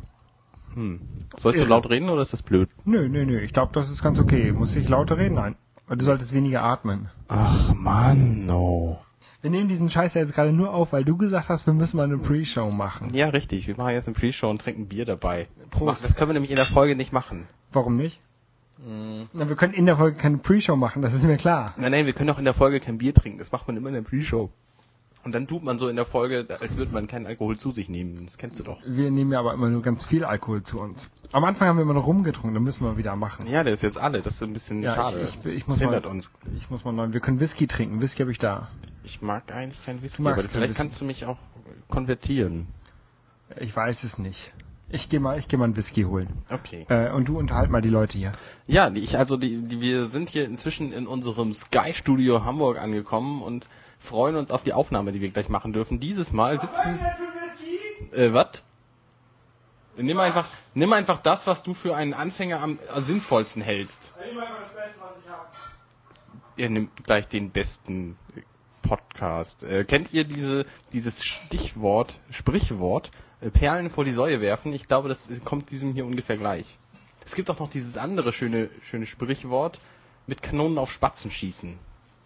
[0.75, 1.01] Hm.
[1.35, 2.69] Sollst du laut reden oder ist das blöd?
[2.85, 3.39] Nö, nö, nö.
[3.39, 4.51] Ich glaube, das ist ganz okay.
[4.51, 5.33] Muss ich lauter reden?
[5.33, 5.55] Nein.
[5.89, 7.09] Du solltest weniger atmen.
[7.27, 8.99] Ach Mann, no.
[9.41, 11.97] Wir nehmen diesen Scheiß ja jetzt gerade nur auf, weil du gesagt hast, wir müssen
[11.97, 13.13] mal eine Pre-Show machen.
[13.15, 13.65] Ja, richtig.
[13.67, 15.47] Wir machen jetzt eine Pre-Show und trinken Bier dabei.
[15.71, 16.03] Prost.
[16.05, 17.47] das können wir nämlich in der Folge nicht machen.
[17.71, 18.21] Warum nicht?
[19.33, 21.73] Na, wir können in der Folge keine Pre-Show machen, das ist mir klar.
[21.77, 23.37] Nein, nein, wir können auch in der Folge kein Bier trinken.
[23.37, 24.49] Das macht man immer in der Pre-Show.
[25.25, 27.89] Und dann tut man so in der Folge, als würde man keinen Alkohol zu sich
[27.89, 28.25] nehmen.
[28.25, 28.79] Das kennst du doch.
[28.85, 31.11] Wir nehmen ja aber immer nur ganz viel Alkohol zu uns.
[31.33, 33.45] Am Anfang haben wir immer noch rumgetrunken, dann müssen wir wieder machen.
[33.47, 34.21] Ja, der ist jetzt alle.
[34.21, 35.19] Das ist ein bisschen Ja, schade.
[35.19, 36.31] ich- ich- ich das muss hindert mal- uns.
[36.55, 37.11] Ich muss mal neu.
[37.11, 38.01] Wir können Whisky trinken.
[38.01, 38.69] Whisky habe ich da.
[39.03, 40.73] Ich mag eigentlich kein Whisky, aber vielleicht Whisky.
[40.73, 41.37] kannst du mich auch
[41.89, 42.67] konvertieren.
[43.59, 44.53] Ich weiß es nicht.
[44.91, 46.43] Ich gehe mal, ich gehe mal einen Whisky holen.
[46.49, 46.85] Okay.
[46.89, 48.31] Äh, und du unterhalt mal die Leute hier.
[48.65, 52.79] Ja, die, ich, also die, die, wir sind hier inzwischen in unserem Sky Studio Hamburg
[52.79, 53.67] angekommen und
[53.99, 55.99] freuen uns auf die Aufnahme, die wir gleich machen dürfen.
[55.99, 56.99] Dieses Mal sitzen.
[58.13, 58.63] Äh, was?
[59.95, 64.13] Nimm einfach, nimm einfach das, was du für einen Anfänger am sinnvollsten hältst.
[66.55, 68.17] Ihr nimmt gleich den besten
[68.81, 69.63] Podcast.
[69.63, 70.63] Äh, kennt ihr diese,
[70.93, 74.73] dieses Stichwort, Sprichwort, äh, Perlen vor die Säue werfen?
[74.73, 76.77] Ich glaube, das kommt diesem hier ungefähr gleich.
[77.25, 79.79] Es gibt auch noch dieses andere schöne, schöne Sprichwort,
[80.27, 81.77] mit Kanonen auf Spatzen schießen.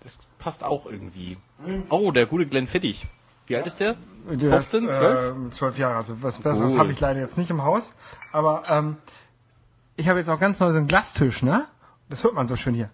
[0.01, 1.37] Das passt auch irgendwie.
[1.89, 3.05] Oh, der gute Glenn Fittich.
[3.47, 3.95] Wie alt ist der?
[4.29, 5.47] Der 15, ist, 12?
[5.47, 6.79] Äh, 12 Jahre, also was Besseres Cool.
[6.79, 7.93] habe ich leider jetzt nicht im Haus.
[8.31, 8.97] Aber ähm,
[9.97, 11.65] ich habe jetzt auch ganz neu so einen Glastisch, ne?
[12.09, 12.89] Das hört man so schön hier.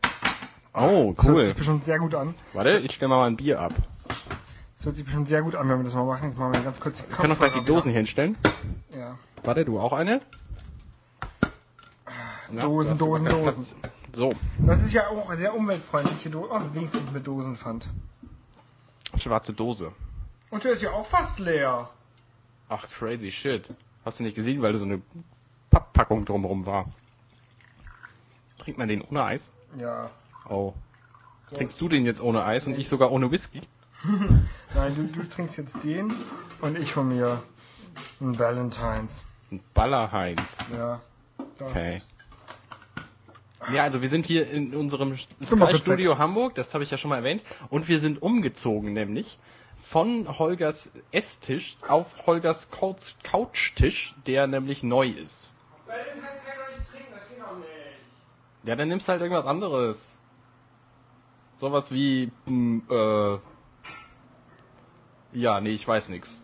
[0.74, 1.44] Oh, Das hört cool.
[1.46, 2.34] sich bestimmt sehr gut an.
[2.54, 3.74] Warte, ich stelle mal ein Bier ab.
[4.80, 6.32] Das hört sich bestimmt sehr gut an, wenn wir das mal machen.
[6.32, 8.38] Ich mache mal ganz kurz die Wir können doch gleich die Dosen hier hinstellen.
[8.98, 9.18] Ja.
[9.44, 10.22] Warte, du auch eine?
[12.54, 13.76] Ja, Dosen, Dosen, Dosen.
[14.14, 14.32] So,
[14.66, 16.50] Das ist ja auch sehr umweltfreundliche Dose.
[16.50, 17.90] Oh, wenigstens mit Dosenpfand.
[19.18, 19.92] schwarze Dose.
[20.50, 21.90] Und der ist ja auch fast leer.
[22.70, 23.70] Ach, crazy shit.
[24.06, 25.02] Hast du nicht gesehen, weil da so eine
[25.72, 26.86] Papppackung drumherum war.
[28.60, 29.52] Trinkt man den ohne Eis?
[29.76, 30.10] Ja.
[30.48, 30.74] Oh.
[31.54, 33.62] Trinkst du den jetzt ohne Eis und ich sogar ohne Whisky?
[34.80, 36.14] Nein, du, du trinkst jetzt den
[36.62, 37.44] und ich von mir
[38.22, 39.26] einen Valentines.
[39.52, 40.58] Ein Ballerheinz.
[40.74, 41.02] Ja.
[41.60, 42.02] Okay.
[43.74, 47.10] Ja, also wir sind hier in unserem Sky Studio Hamburg, das habe ich ja schon
[47.10, 49.38] mal erwähnt, und wir sind umgezogen nämlich
[49.82, 55.52] von Holgers Esstisch auf Holgers Couch- Couchtisch, der nämlich neu ist.
[55.88, 57.68] Valentines kann ich doch nicht trinken, das geht doch nicht.
[58.64, 60.10] Ja, dann nimmst halt irgendwas anderes.
[61.58, 63.40] Sowas wie, mh, äh,
[65.34, 66.42] ja, nee, ich weiß nix.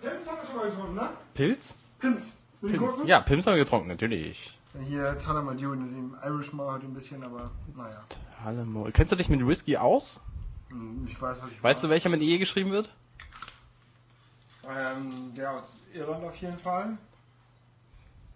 [0.00, 1.08] Pims haben wir schon mal getrunken, ne?
[1.34, 1.76] Pilz?
[1.98, 2.36] Pims.
[2.60, 2.92] Will ich Pims.
[3.06, 4.58] Ja, Pims haben wir getrunken, natürlich.
[4.88, 8.00] Hier, das ist im Irishman heute ein bisschen, aber naja.
[8.44, 8.92] Hallemol.
[8.92, 10.20] Kennst du dich mit Whisky aus?
[10.68, 12.90] Hm, Ich weiß, was ich Weißt du, welcher mit E geschrieben wird?
[14.68, 16.98] Ähm, der aus Irland auf jeden Fall.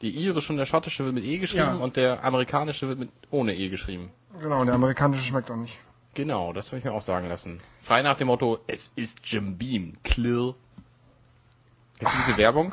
[0.01, 1.75] Die irische und der schottische wird mit E geschrieben Ja.
[1.75, 4.11] und der amerikanische wird mit ohne E geschrieben.
[4.41, 5.79] Genau, der amerikanische schmeckt auch nicht.
[6.14, 7.61] Genau, das würde ich mir auch sagen lassen.
[7.82, 10.54] Frei nach dem Motto, es ist Jim Beam, clear.
[11.98, 12.72] Kennst du diese Werbung?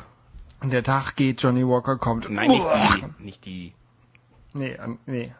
[0.60, 2.28] Und der Tag geht, Johnny Walker kommt.
[2.28, 3.72] Nein, nicht die, nicht die,
[4.54, 5.32] Nee, an- nee.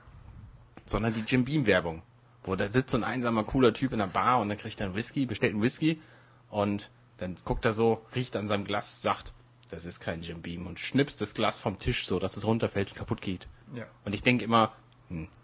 [0.86, 2.02] sondern die Jim Beam Werbung.
[2.44, 4.86] Wo da sitzt so ein einsamer, cooler Typ in der Bar und dann kriegt er
[4.86, 6.00] einen Whisky, bestellt einen Whisky
[6.50, 9.32] und dann guckt er so, riecht an seinem Glas, sagt,
[9.70, 12.90] das ist kein Jim Beam und schnipst das Glas vom Tisch so, dass es runterfällt
[12.90, 13.48] und kaputt geht.
[13.74, 13.84] Ja.
[14.04, 14.72] Und ich denke immer,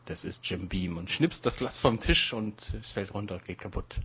[0.05, 3.59] das ist Jim Beam und schnippst das Glas vom Tisch und es fällt runter, geht
[3.59, 4.01] kaputt.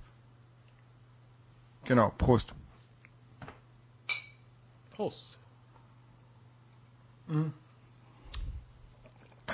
[1.85, 2.53] Genau, Prost.
[4.91, 5.37] Prost.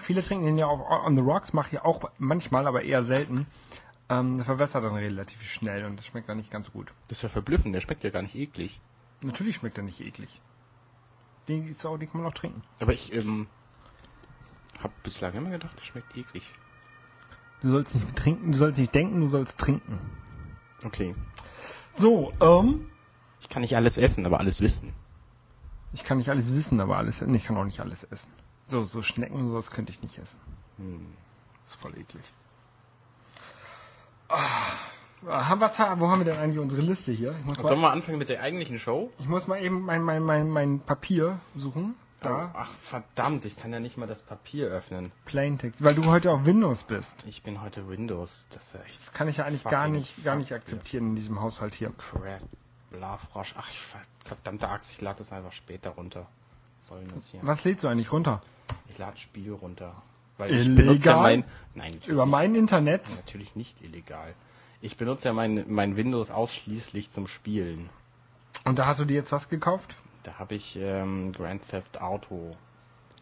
[0.01, 3.47] Viele trinken den ja auch on the rocks, mache ich auch manchmal, aber eher selten.
[4.07, 6.93] Ähm, der verwässert dann relativ schnell und das schmeckt dann nicht ganz so gut.
[7.07, 8.79] Das ist ja verblüffend, der schmeckt ja gar nicht eklig.
[9.21, 10.41] Natürlich schmeckt er nicht eklig.
[11.47, 12.63] Den, ist auch, den kann man auch trinken.
[12.79, 13.47] Aber ich ähm,
[14.85, 16.53] habe bislang immer gedacht, der schmeckt eklig.
[17.61, 19.99] Du sollst nicht trinken, du sollst nicht denken, du sollst trinken.
[20.83, 21.15] Okay.
[21.91, 22.89] So, ähm.
[23.41, 24.93] Ich kann nicht alles essen, aber alles wissen.
[25.93, 28.29] Ich kann nicht alles wissen, aber alles, nee, ich kann auch nicht alles essen.
[28.65, 30.39] So, so Schnecken und sowas könnte ich nicht essen.
[30.77, 31.07] Hm.
[31.63, 32.23] Das ist voll eklig.
[34.29, 34.73] Ah,
[35.21, 37.35] wir, Zeit- wo haben wir denn eigentlich unsere Liste hier?
[37.39, 39.11] Ich muss, Sollen wir mal, mal anfangen mit der eigentlichen Show?
[39.19, 41.95] ich muss mal eben mein, mein, mein, mein Papier suchen.
[42.25, 42.51] Da.
[42.53, 45.11] Oh, ach verdammt, ich kann ja nicht mal das Papier öffnen.
[45.25, 45.83] Plaintext.
[45.83, 47.15] Weil du heute auf Windows bist.
[47.27, 48.47] Ich bin heute Windows.
[48.51, 51.15] Das ist ja echt Das kann ich ja eigentlich gar nicht, gar nicht akzeptieren in
[51.15, 51.91] diesem Haushalt hier.
[51.97, 52.41] crap.
[52.91, 53.53] Blarfrosch.
[53.57, 56.27] Ach, ich ver- verdammte Axt, ich lade das einfach später runter.
[56.79, 57.39] Was soll denn das hier?
[57.43, 58.41] Was lädst du eigentlich runter?
[58.89, 59.93] Ich lade Spiel runter.
[60.37, 60.85] Weil ich Illegal?
[60.85, 61.43] benutze ja mein.
[61.75, 63.03] Nein, Über mein Internet?
[63.17, 64.33] Natürlich nicht illegal.
[64.81, 67.89] Ich benutze ja mein, mein Windows ausschließlich zum Spielen.
[68.65, 69.95] Und da hast du dir jetzt was gekauft?
[70.25, 72.55] Da habe ich ähm, Grand Theft Auto.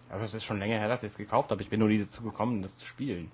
[0.09, 1.61] Aber es ist schon länger her, dass ich es gekauft habe.
[1.61, 3.29] Ich bin nur nie dazu gekommen, das zu spielen.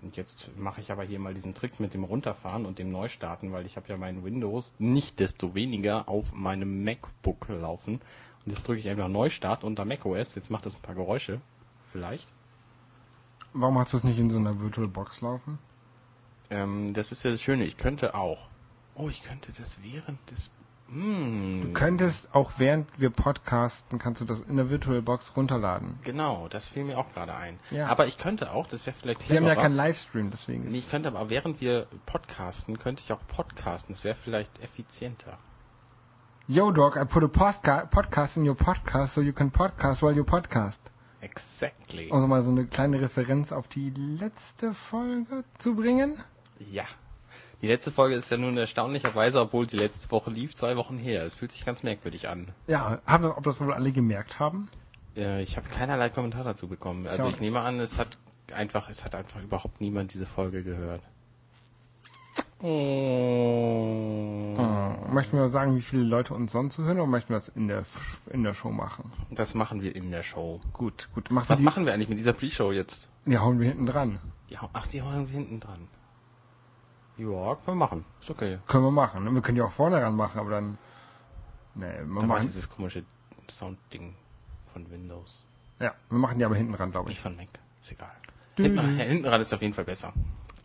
[0.00, 3.52] Und jetzt mache ich aber hier mal diesen Trick mit dem Runterfahren und dem Neustarten,
[3.52, 8.00] weil ich habe ja mein Windows nicht desto weniger auf meinem MacBook laufen.
[8.46, 10.34] Und jetzt drücke ich einfach Neustart unter macOS.
[10.34, 11.42] Jetzt macht das ein paar Geräusche.
[11.92, 12.28] Vielleicht.
[13.52, 15.58] Warum hast du es nicht in so einer Virtual Box laufen?
[16.48, 17.64] Ähm, das ist ja das Schöne.
[17.64, 18.48] Ich könnte auch.
[18.94, 20.50] Oh, ich könnte das während des.
[20.92, 21.62] Hm.
[21.62, 25.98] Du könntest auch während wir podcasten, kannst du das in der Virtual Box runterladen.
[26.02, 27.60] Genau, das fiel mir auch gerade ein.
[27.70, 27.86] Ja.
[27.86, 29.62] Aber ich könnte auch, das wäre vielleicht Wir haben ja cleverer.
[29.62, 33.94] keinen Livestream, deswegen ist Nee, ich könnte aber während wir podcasten, könnte ich auch podcasten.
[33.94, 35.38] Das wäre vielleicht effizienter.
[36.48, 37.28] Yo dog, I put a
[37.86, 40.80] podcast in your podcast so you can podcast while you podcast.
[41.20, 42.10] Exactly.
[42.10, 46.16] Also mal so eine kleine Referenz auf die letzte Folge zu bringen.
[46.58, 46.84] Ja.
[47.62, 51.24] Die letzte Folge ist ja nun erstaunlicherweise, obwohl sie letzte Woche lief, zwei Wochen her.
[51.24, 52.48] Es fühlt sich ganz merkwürdig an.
[52.66, 54.68] Ja, haben das, ob das wohl alle gemerkt haben?
[55.14, 57.06] Äh, ich habe keinerlei Kommentar dazu bekommen.
[57.06, 58.16] Also ich nehme an, es hat
[58.54, 61.02] einfach, es hat einfach überhaupt niemand diese Folge gehört.
[62.62, 62.66] Oh.
[64.56, 65.14] Hm.
[65.14, 67.68] Möchten wir sagen, wie viele Leute uns sonst so hören oder möchten wir das in
[67.68, 67.84] der,
[68.30, 69.12] in der Show machen?
[69.30, 70.60] Das machen wir in der Show.
[70.72, 71.30] Gut, gut.
[71.30, 73.08] Machen Was machen wir eigentlich mit dieser Pre-Show jetzt?
[73.26, 74.18] Die hauen wir hinten dran.
[74.50, 75.88] Die, ach, die hauen wir hinten dran.
[77.20, 78.04] Ja, können wir machen.
[78.20, 78.58] Ist okay.
[78.66, 79.32] Können wir machen.
[79.34, 80.78] Wir können die auch vorne ran machen, aber dann.
[81.74, 83.04] Nee, wir Da war machen, dieses komische
[83.48, 84.14] Sound-Ding
[84.72, 85.44] von Windows.
[85.80, 87.22] ja, wir machen die aber hinten ran, glaube Nicht ich.
[87.22, 87.48] von Mac.
[87.80, 88.10] Ist egal.
[88.56, 90.12] Hinten, ran ist auf jeden Fall besser.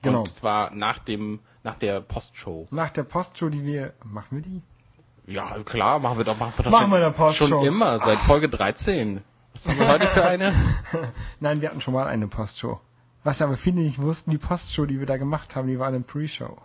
[0.01, 0.20] Genau.
[0.20, 2.68] Und zwar nach dem, nach der Postshow.
[2.72, 3.93] Nach der Postshow, die wir.
[4.03, 4.62] Machen wir die?
[5.28, 7.47] Ja, klar, machen wir doch, machen wir doch Machen schon, wir eine Postshow.
[7.47, 9.24] schon immer, seit Folge 13.
[9.53, 10.53] Was haben wir heute für eine?
[11.39, 12.80] Nein, wir hatten schon mal eine Postshow.
[13.26, 16.00] Was aber viele nicht wussten, die Postshow, die wir da gemacht haben, die war eine
[16.00, 16.58] Pre-Show.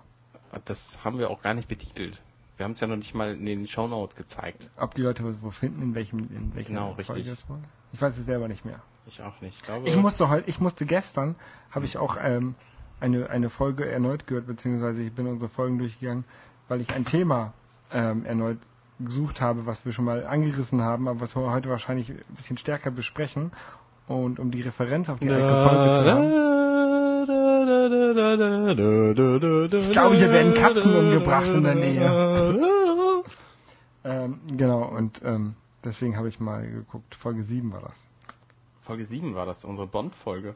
[0.66, 2.20] Das haben wir auch gar nicht betitelt.
[2.58, 4.68] Wir haben es ja noch nicht mal in den Shownotes gezeigt.
[4.76, 7.30] Ob die Leute was wo finden, in welchem, in welcher Genau, Folge richtig.
[7.30, 7.60] das war?
[7.92, 8.80] Ich weiß es selber nicht mehr.
[9.06, 9.56] Ich auch nicht.
[9.56, 11.34] Ich glaube, Ich musste heute, ich musste gestern,
[11.70, 12.54] habe ich auch ähm,
[13.00, 16.24] eine, eine Folge erneut gehört, beziehungsweise ich bin unsere Folgen durchgegangen,
[16.68, 17.54] weil ich ein Thema
[17.90, 18.58] ähm, erneut
[18.98, 22.58] gesucht habe, was wir schon mal angerissen haben, aber was wir heute wahrscheinlich ein bisschen
[22.58, 23.50] stärker besprechen.
[24.06, 26.49] Und um die Referenz auf die alte Folge zu haben.
[28.10, 32.60] Ich glaube, hier werden Katzen umgebracht in der Nähe.
[34.02, 38.06] Ähm, genau, und ähm, deswegen habe ich mal geguckt, Folge 7 war das.
[38.80, 40.54] Folge 7 war das, unsere Bond-Folge.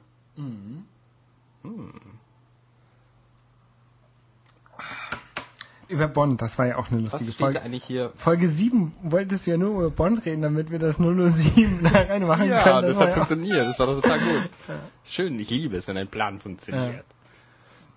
[5.89, 7.63] Über Bond, das war ja auch eine Was lustige steht da Folge.
[7.63, 8.13] eigentlich hier?
[8.17, 12.49] Folge 7 wolltest du ja nur über Bond reden, damit wir das 007 da reinmachen
[12.49, 12.87] Ja, können.
[12.87, 13.67] das war hat ja- funktioniert.
[13.69, 14.49] Das war doch total gut.
[15.05, 17.05] Ist schön, ich liebe es, wenn ein Plan funktioniert.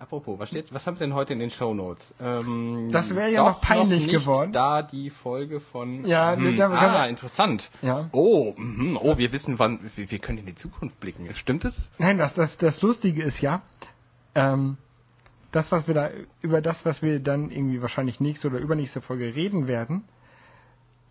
[0.00, 2.14] Apropos, was steht, was haben wir denn heute in den Shownotes?
[2.20, 4.52] Ähm, Das wäre ja noch peinlich nicht geworden.
[4.52, 6.04] Da die Folge von.
[6.06, 7.70] Ja, hm, da- ah, interessant.
[7.82, 8.08] Ja.
[8.12, 11.28] Oh, mhm, oh, wir wissen, wann, wir, wir können in die Zukunft blicken.
[11.34, 11.90] Stimmt es?
[11.98, 13.60] Nein, das, das, das Lustige ist ja,
[14.36, 14.76] ähm,
[15.50, 16.10] das, was wir da,
[16.42, 20.04] über das, was wir dann irgendwie wahrscheinlich nächste oder übernächste Folge reden werden,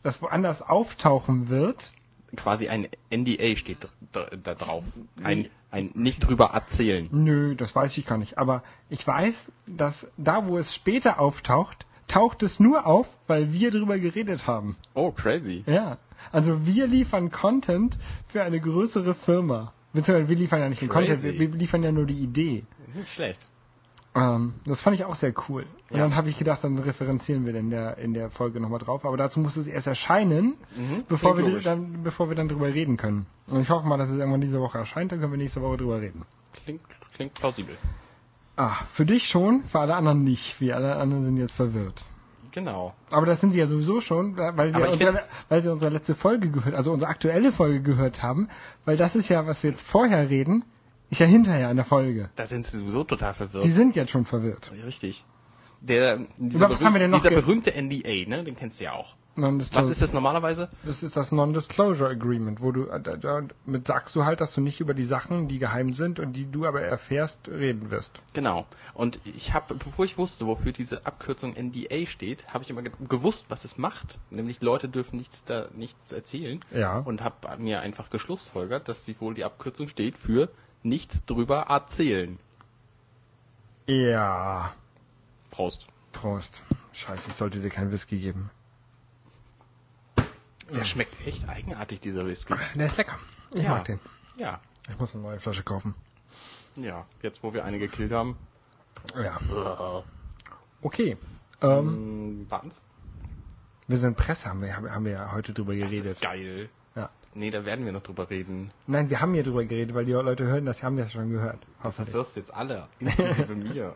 [0.04, 1.92] das woanders auftauchen wird,
[2.36, 4.84] Quasi ein NDA steht da, drauf.
[5.24, 7.08] Ein, ein nicht drüber erzählen.
[7.12, 8.38] Nö, das weiß ich gar nicht.
[8.38, 13.72] Aber ich weiß, dass da, wo es später auftaucht, taucht es nur auf, weil wir
[13.72, 14.76] drüber geredet haben.
[14.94, 15.64] Oh, crazy.
[15.66, 15.98] Ja.
[16.32, 17.98] Also wir liefern Content
[18.28, 19.74] für eine größere Firma.
[19.94, 21.40] Beziehungsweise wir liefern ja nicht den Content, Crazy.
[21.40, 22.64] wir, wir liefern ja nur die Idee.
[22.94, 23.40] Nicht schlecht.
[24.18, 25.66] Ähm, das fand ich auch sehr cool.
[25.90, 26.04] Und Ja.
[26.04, 29.06] dann habe ich gedacht, dann referenzieren wir in der, in der Folge nochmal drauf.
[29.06, 32.98] Aber dazu muss es erst erscheinen, Mhm, bevor, wir dann, bevor wir dann drüber reden
[32.98, 33.26] können.
[33.48, 35.78] Und ich hoffe mal, dass es irgendwann diese Woche erscheint, dann können wir nächste Woche
[35.78, 36.24] drüber reden.
[36.54, 36.82] Klingt,
[37.14, 37.78] klingt plausibel.
[38.56, 40.60] Ah, für dich schon, für alle anderen nicht.
[40.60, 42.04] Wir alle anderen sind jetzt verwirrt.
[42.52, 42.96] Genau.
[43.12, 46.50] Aber das sind sie ja sowieso schon, weil sie, unsere, weil sie unsere letzte Folge
[46.50, 48.50] gehört, also unsere aktuelle Folge gehört haben.
[48.84, 50.64] Weil das ist ja, was wir jetzt vorher reden,
[51.10, 52.30] ist ja hinterher in der Folge.
[52.36, 53.64] Da sind sie sowieso total verwirrt.
[53.64, 54.72] Sie sind jetzt schon verwirrt.
[54.86, 55.24] Richtig.
[55.82, 58.86] Der, dieser, Über was haben wir denn noch dieser berühmte NDA, ne, den kennst du
[58.86, 59.16] ja auch.
[59.38, 60.70] Was ist das normalerweise?
[60.84, 64.56] Das ist das Non-Disclosure Agreement, wo du äh, da, da, mit sagst du halt, dass
[64.56, 68.20] du nicht über die Sachen, die geheim sind und die du aber erfährst, reden wirst.
[68.34, 68.66] Genau.
[68.96, 72.92] Und ich habe, bevor ich wusste, wofür diese Abkürzung NDA steht, habe ich immer ge
[73.08, 74.18] gewusst, was es macht.
[74.32, 76.60] Nämlich Leute dürfen nichts da nichts erzählen.
[76.74, 76.98] Ja.
[76.98, 80.50] Und habe mir einfach geschlussfolgert, dass sie wohl die Abkürzung steht für
[80.88, 82.38] nichts drüber erzählen.
[83.86, 84.74] Ja.
[85.52, 85.88] Prost.
[86.12, 86.62] Prost.
[86.94, 88.50] Scheiße, ich sollte dir keinen Whisky geben.
[90.70, 92.54] Der schmeckt echt eigenartig, dieser Whisky.
[92.76, 93.18] Der ist lecker.
[93.54, 93.70] Ich Ja.
[93.70, 94.00] mag den.
[94.36, 94.60] Ja,
[94.90, 95.96] Ich muss eine neue Flasche kaufen.
[96.78, 97.06] ja.
[97.22, 98.38] Jetzt, wo wir eine gekillt haben.
[99.16, 99.40] Ja.
[100.82, 101.18] Okay.
[101.62, 102.82] Ähm, ähm, warten's.
[103.88, 106.06] wir sind Presse, haben wir, haben wir ja heute drüber Das geredet.
[106.14, 106.70] ist geil.
[107.38, 107.40] Ja.
[107.40, 108.72] Nee, da werden wir noch drüber reden.
[108.88, 111.60] Nein, wir haben hier drüber geredet, weil die Leute hören das, haben das schon gehört.
[111.64, 112.12] Du Hoffentlich.
[112.12, 113.94] verwirrst jetzt alle, inklusive mir.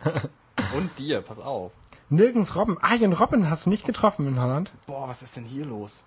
[0.75, 1.71] Und dir, pass auf.
[2.09, 2.77] Nirgends Robben.
[2.81, 4.71] Arjen Robben hast du nicht getroffen in Holland?
[4.85, 6.03] Boah, was ist denn hier los?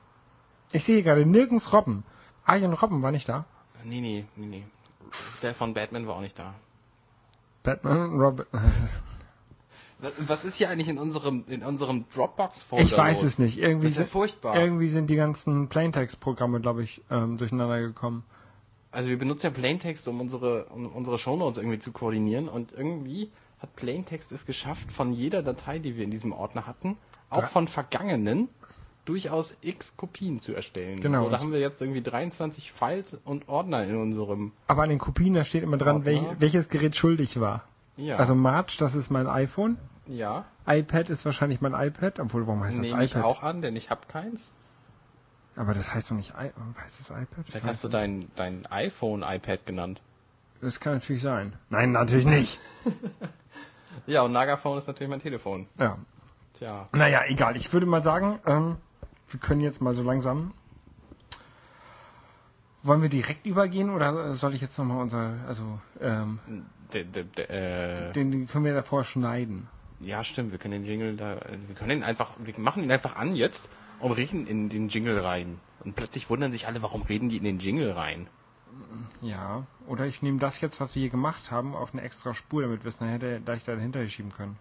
[0.73, 2.05] Ich sehe gerade nirgends Robben.
[2.45, 3.47] Arjen Robben war nicht da.
[3.85, 4.65] Nee, nee, nee, nee.
[5.43, 6.55] Der von Batman war auch nicht da.
[7.63, 8.47] Batman, Robin.
[10.27, 13.25] Was ist hier eigentlich in unserem, in unserem Dropbox-Folder Ich weiß los?
[13.25, 13.59] es nicht.
[13.59, 14.57] Irgendwie Das ist ja sind, furchtbar.
[14.57, 18.25] irgendwie sind die ganzen Plaintext-Programme, glaube ich, ähm, durcheinander gekommen.
[18.91, 23.31] Also wir benutzen ja Plaintext, um unsere, um unsere Shownotes irgendwie zu koordinieren und irgendwie
[23.61, 26.97] hat Plaintext es geschafft, von jeder Datei, die wir in diesem Ordner hatten,
[27.31, 28.49] auch von vergangenen,
[29.05, 31.01] durchaus x Kopien zu erstellen.
[31.01, 31.25] Genau.
[31.25, 34.99] So, da haben wir jetzt irgendwie 23 Files und Ordner in unserem, Aber an den
[34.99, 36.07] Kopien, da steht immer dran, Ordner.
[36.13, 37.65] wel, welches Gerät schuldig war.
[37.97, 38.17] Ja.
[38.17, 39.79] Also March, das ist mein iPhone.
[40.07, 42.21] ja, iPad ist wahrscheinlich mein iPad.
[42.21, 43.25] Obwohl, warum heißt das nehme ich iPad?
[43.25, 44.53] auch an, denn ich habe keins.
[45.57, 47.45] Aber das heißt doch nicht I heißt das iPad?
[47.47, 50.03] Vielleicht hast du dein, dein iPhone iPad genannt.
[50.61, 51.53] Das kann natürlich sein.
[51.71, 52.59] Nein, natürlich nicht.
[54.07, 55.69] Ja, und Nagaphone ist natürlich mein Telefon.
[55.79, 55.97] ja.
[56.55, 56.89] Tja.
[56.93, 57.57] Naja, egal.
[57.57, 58.77] Ich würde mal sagen, ähm,
[59.29, 60.53] wir können jetzt mal so langsam.
[62.85, 66.39] Wollen wir direkt übergehen oder soll ich jetzt nochmal unser, also, ähm,
[66.93, 69.69] De, de, de, äh, den, können wir davor schneiden.
[70.01, 73.17] Ja, stimmt, wir können den Jingle da, wir können ihn einfach, wir machen ihn einfach
[73.17, 73.69] an jetzt
[74.01, 75.59] und reden in den Jingle rein.
[75.83, 78.29] Und plötzlich wundern sich alle, warum reden die in den Jingle rein?
[79.23, 79.67] Ja.
[79.87, 82.85] Oder ich nehme das jetzt, was wir hier gemacht haben, auf eine extra Spur, damit
[82.85, 84.59] wir es dann hätte, da ich da hinterher schieben können.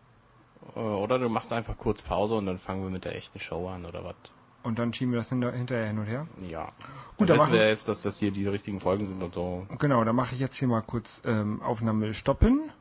[0.75, 3.67] Äh, Oder du machst einfach kurz Pause und dann fangen wir mit der echten Show
[3.67, 4.15] an oder was?
[4.63, 6.27] Und dann schieben wir das hinter, hinterher hin und her.
[6.47, 6.69] Ja.
[7.17, 9.67] Gut, dann dann wissen wir jetzt, dass das hier die richtigen Folgen sind und so.
[9.77, 12.71] Genau, dann mache ich jetzt hier mal kurz ähm, Aufnahme stoppen.